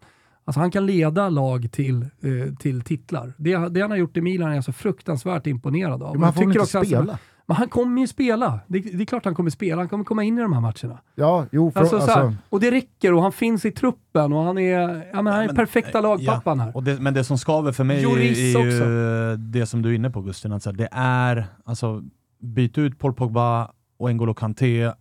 [0.45, 3.35] Alltså han kan leda lag till, eh, till titlar.
[3.37, 6.15] Det, det han har gjort i Milan är jag så fruktansvärt imponerad av.
[6.15, 7.19] men han får väl inte också spela?
[7.47, 8.61] Men han kommer ju spela.
[8.67, 9.81] Det, det är klart han kommer spela.
[9.81, 11.01] Han kommer komma in i de här matcherna.
[11.15, 14.33] Ja, jo, för, Alltså, alltså, så här, och det räcker och han finns i truppen
[14.33, 14.81] och han är,
[15.13, 16.77] ja, men han är men, perfekta eh, lagpappan här.
[16.77, 18.87] Och det, men det som skaver för mig Lloris är ju också.
[19.37, 22.03] det som du är inne på Gustin, att så här, det är, alltså
[22.41, 24.95] byt ut Paul Pogba och N'Golo Kanté och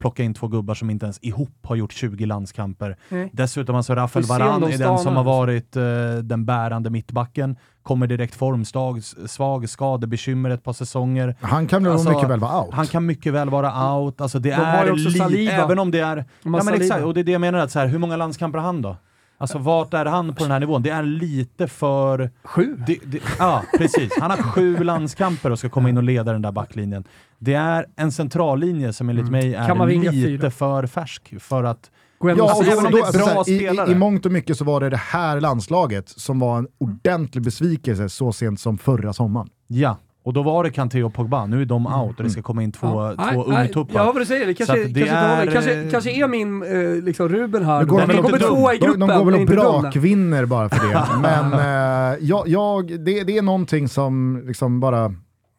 [0.00, 2.96] plocka in två gubbar som inte ens ihop har gjort 20 landskamper.
[3.08, 3.30] Nej.
[3.32, 4.32] Dessutom alltså Rafael de
[4.72, 5.82] är den som har varit eh,
[6.22, 11.36] den bärande mittbacken, kommer direkt formsvag, svag, skadebekymmer ett par säsonger.
[11.40, 12.74] han kan Alltså, mycket väl vara out.
[12.74, 15.52] Han kan mycket väl vara out, alltså det De har är ju också li- Saliba.
[15.52, 16.16] även om det är...
[16.16, 17.98] De Ja har men exakt, och det är det jag menar, att så här, hur
[17.98, 18.96] många landskamper har han då?
[19.40, 20.82] Alltså vart är han på den här nivån?
[20.82, 22.30] Det är lite för...
[22.44, 22.76] Sju.
[22.86, 24.12] Det, det, ja, precis.
[24.20, 27.04] Han har sju landskamper och ska komma in och leda den där backlinjen.
[27.38, 30.50] Det är en centrallinje som enligt mig är lite fyra.
[30.50, 31.90] för färsk för att...
[32.22, 34.96] Ja, och då, då, alltså, i, i, I mångt och mycket så var det det
[34.96, 39.48] här landslaget som var en ordentlig besvikelse så sent som förra sommaren.
[39.66, 41.46] Ja, och då var det Kanté och Pogba.
[41.46, 43.94] Nu är de out och det ska komma in två, Ja, två nej, ungtuppar.
[43.94, 47.04] Jag hör vad du säger, det kanske, det kanske, är, kanske, kanske är min eh,
[47.04, 47.84] liksom Ruben här.
[47.84, 49.08] Går Men de kommer tvåa i de, gruppen.
[49.08, 51.06] de går väl och brakvinner bara för det.
[51.22, 55.14] Men eh, jag, jag, det, det är någonting som liksom bara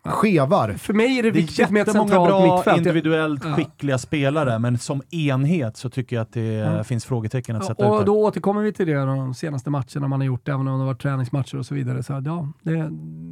[0.06, 0.74] skevar.
[0.74, 2.78] För mig är det Det är viktigt med ett centralt bra mittfält.
[2.78, 3.54] individuellt Ja.
[3.56, 6.84] skickliga spelare, men som enhet så tycker jag att det Ja.
[6.84, 8.06] finns frågetecken att sätta Ja, ut och där.
[8.06, 10.86] då återkommer vi till det, de senaste matcherna man har gjort, även om det har
[10.86, 12.04] varit träningsmatcher och så vidare.
[12.04, 12.76] Så, ja, det,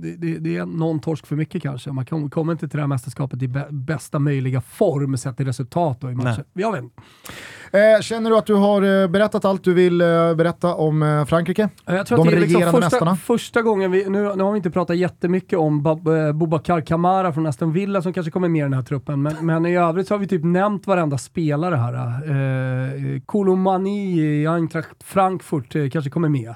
[0.01, 1.91] det, det, det är någon torsk för mycket kanske.
[1.91, 5.45] Man kom- kommer inte till det här mästerskapet i bä- bästa möjliga form sett till
[5.45, 6.43] resultat då i matcher.
[6.53, 6.63] Nej.
[6.63, 6.84] Jag vet.
[7.72, 11.26] Eh, känner du att du har eh, berättat allt du vill eh, berätta om eh,
[11.26, 11.70] Frankrike?
[11.86, 14.57] Jag tror De att det är liksom första, första gången, vi, nu, nu har vi
[14.57, 16.09] inte pratat jättemycket om Bab,
[16.60, 19.36] eh, Boubacar Kamara från Aston Villa som kanske kommer med i den här truppen, men,
[19.41, 21.95] men i övrigt så har vi typ nämnt varenda spelare här.
[21.95, 26.55] Eh, Kolomani i Eintracht Frankfurt eh, kanske kommer med.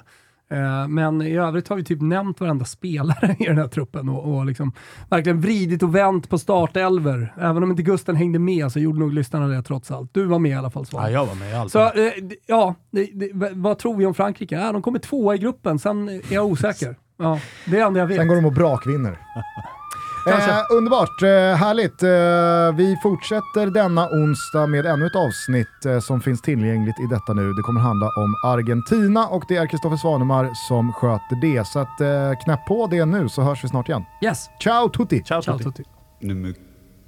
[0.53, 4.35] Eh, men i övrigt har vi typ nämnt varenda spelare i den här truppen och,
[4.35, 4.71] och liksom
[5.09, 7.33] verkligen vridit och vänt på startelver.
[7.37, 10.13] Även om inte Gusten hängde med så gjorde nog lyssnarna det trots allt.
[10.13, 11.03] Du var med i alla fall Svan.
[11.03, 11.71] Ja, jag var med i allt.
[11.71, 12.13] Så eh,
[12.45, 14.55] ja, det, det, vad tror vi om Frankrike?
[14.55, 16.95] Ja, de kommer tvåa i gruppen, sen är jag osäker.
[17.17, 18.17] Ja, det är det enda jag vet.
[18.17, 19.17] Sen går de och brakvinner.
[20.25, 20.51] Kanske.
[20.51, 22.03] Eh, underbart, eh, härligt.
[22.03, 27.33] Eh, vi fortsätter denna onsdag med ännu ett avsnitt eh, som finns tillgängligt i detta
[27.33, 27.53] nu.
[27.53, 31.67] Det kommer handla om Argentina och det är Kristoffer Svanemar som sköter det.
[31.67, 34.03] Så att, eh, knäpp på det nu så hörs vi snart igen.
[34.23, 35.23] Yes, Ciao tutti!
[35.23, 35.83] Ciao, ciao tutti.
[35.83, 35.89] Tutti.
[36.19, 36.53] Ne me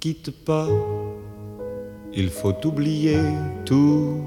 [0.02, 0.68] quitte pas,
[2.12, 3.20] il faut oublier,
[3.64, 4.24] tout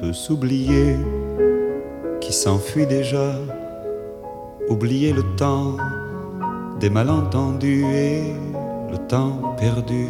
[0.00, 0.96] peut s'oublier,
[2.20, 3.34] qui s'enfuit déjà,
[4.70, 5.76] oublier le temps
[6.80, 8.34] des malentendus et
[8.90, 10.08] le temps perdu,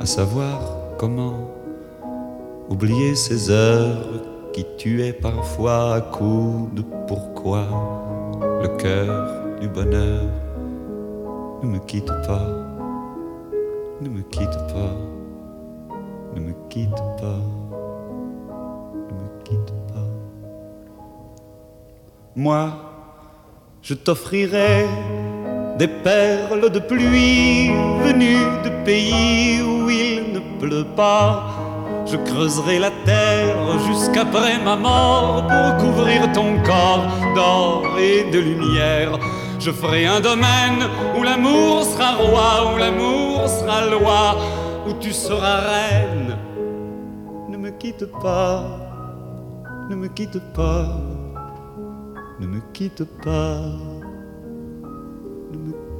[0.00, 0.60] à savoir
[0.98, 1.50] comment
[2.68, 4.04] oublier ces heures
[4.52, 7.66] qui tuaient parfois à coups de pourquoi
[8.62, 10.22] le cœur du bonheur
[11.62, 12.46] ne me quitte pas.
[14.00, 14.96] Ne me quitte pas,
[16.34, 17.40] ne me quitte pas,
[19.08, 20.08] ne me quitte pas.
[22.34, 22.70] Moi,
[23.82, 24.86] je t'offrirai
[25.80, 27.70] des perles de pluie
[28.04, 31.46] venues de pays où il ne pleut pas.
[32.04, 33.56] Je creuserai la terre
[33.86, 39.12] jusqu'après ma mort pour couvrir ton corps d'or et de lumière.
[39.58, 40.82] Je ferai un domaine
[41.16, 44.36] où l'amour sera roi, où l'amour sera loi,
[44.86, 46.36] où tu seras reine.
[47.48, 48.64] Ne me quitte pas,
[49.88, 50.88] ne me quitte pas,
[52.38, 53.62] ne me quitte pas,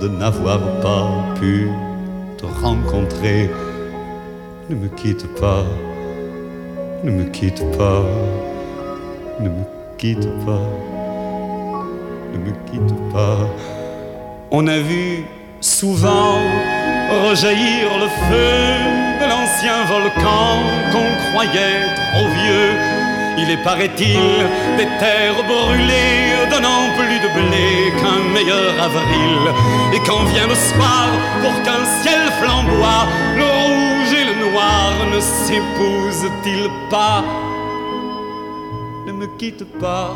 [0.00, 1.08] de n'avoir pas
[1.38, 1.70] pu
[2.38, 3.50] te rencontrer.
[4.68, 5.64] Ne me quitte pas,
[7.04, 8.02] ne me quitte pas,
[9.40, 9.64] ne me
[9.98, 10.68] quitte pas
[12.32, 13.38] ne me quitte pas.
[14.50, 15.24] On a vu
[15.60, 16.38] souvent
[17.28, 18.56] rejaillir le feu
[19.20, 20.48] de l'ancien volcan
[20.92, 21.82] qu'on croyait
[22.12, 22.95] trop vieux.
[23.38, 24.28] Il est, paraît-il,
[24.78, 29.40] des terres brûlées donnant plus de blé qu'un meilleur avril.
[29.94, 31.08] Et quand vient le soir,
[31.42, 33.06] pour qu'un ciel flamboie,
[33.36, 37.22] le rouge et le noir ne s'épousent-ils pas?
[39.06, 40.14] Ne me quitte pas.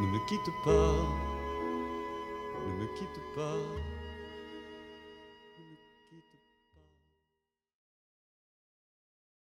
[0.00, 0.94] Ne me quitte pas,
[2.66, 3.89] ne me quitte pas.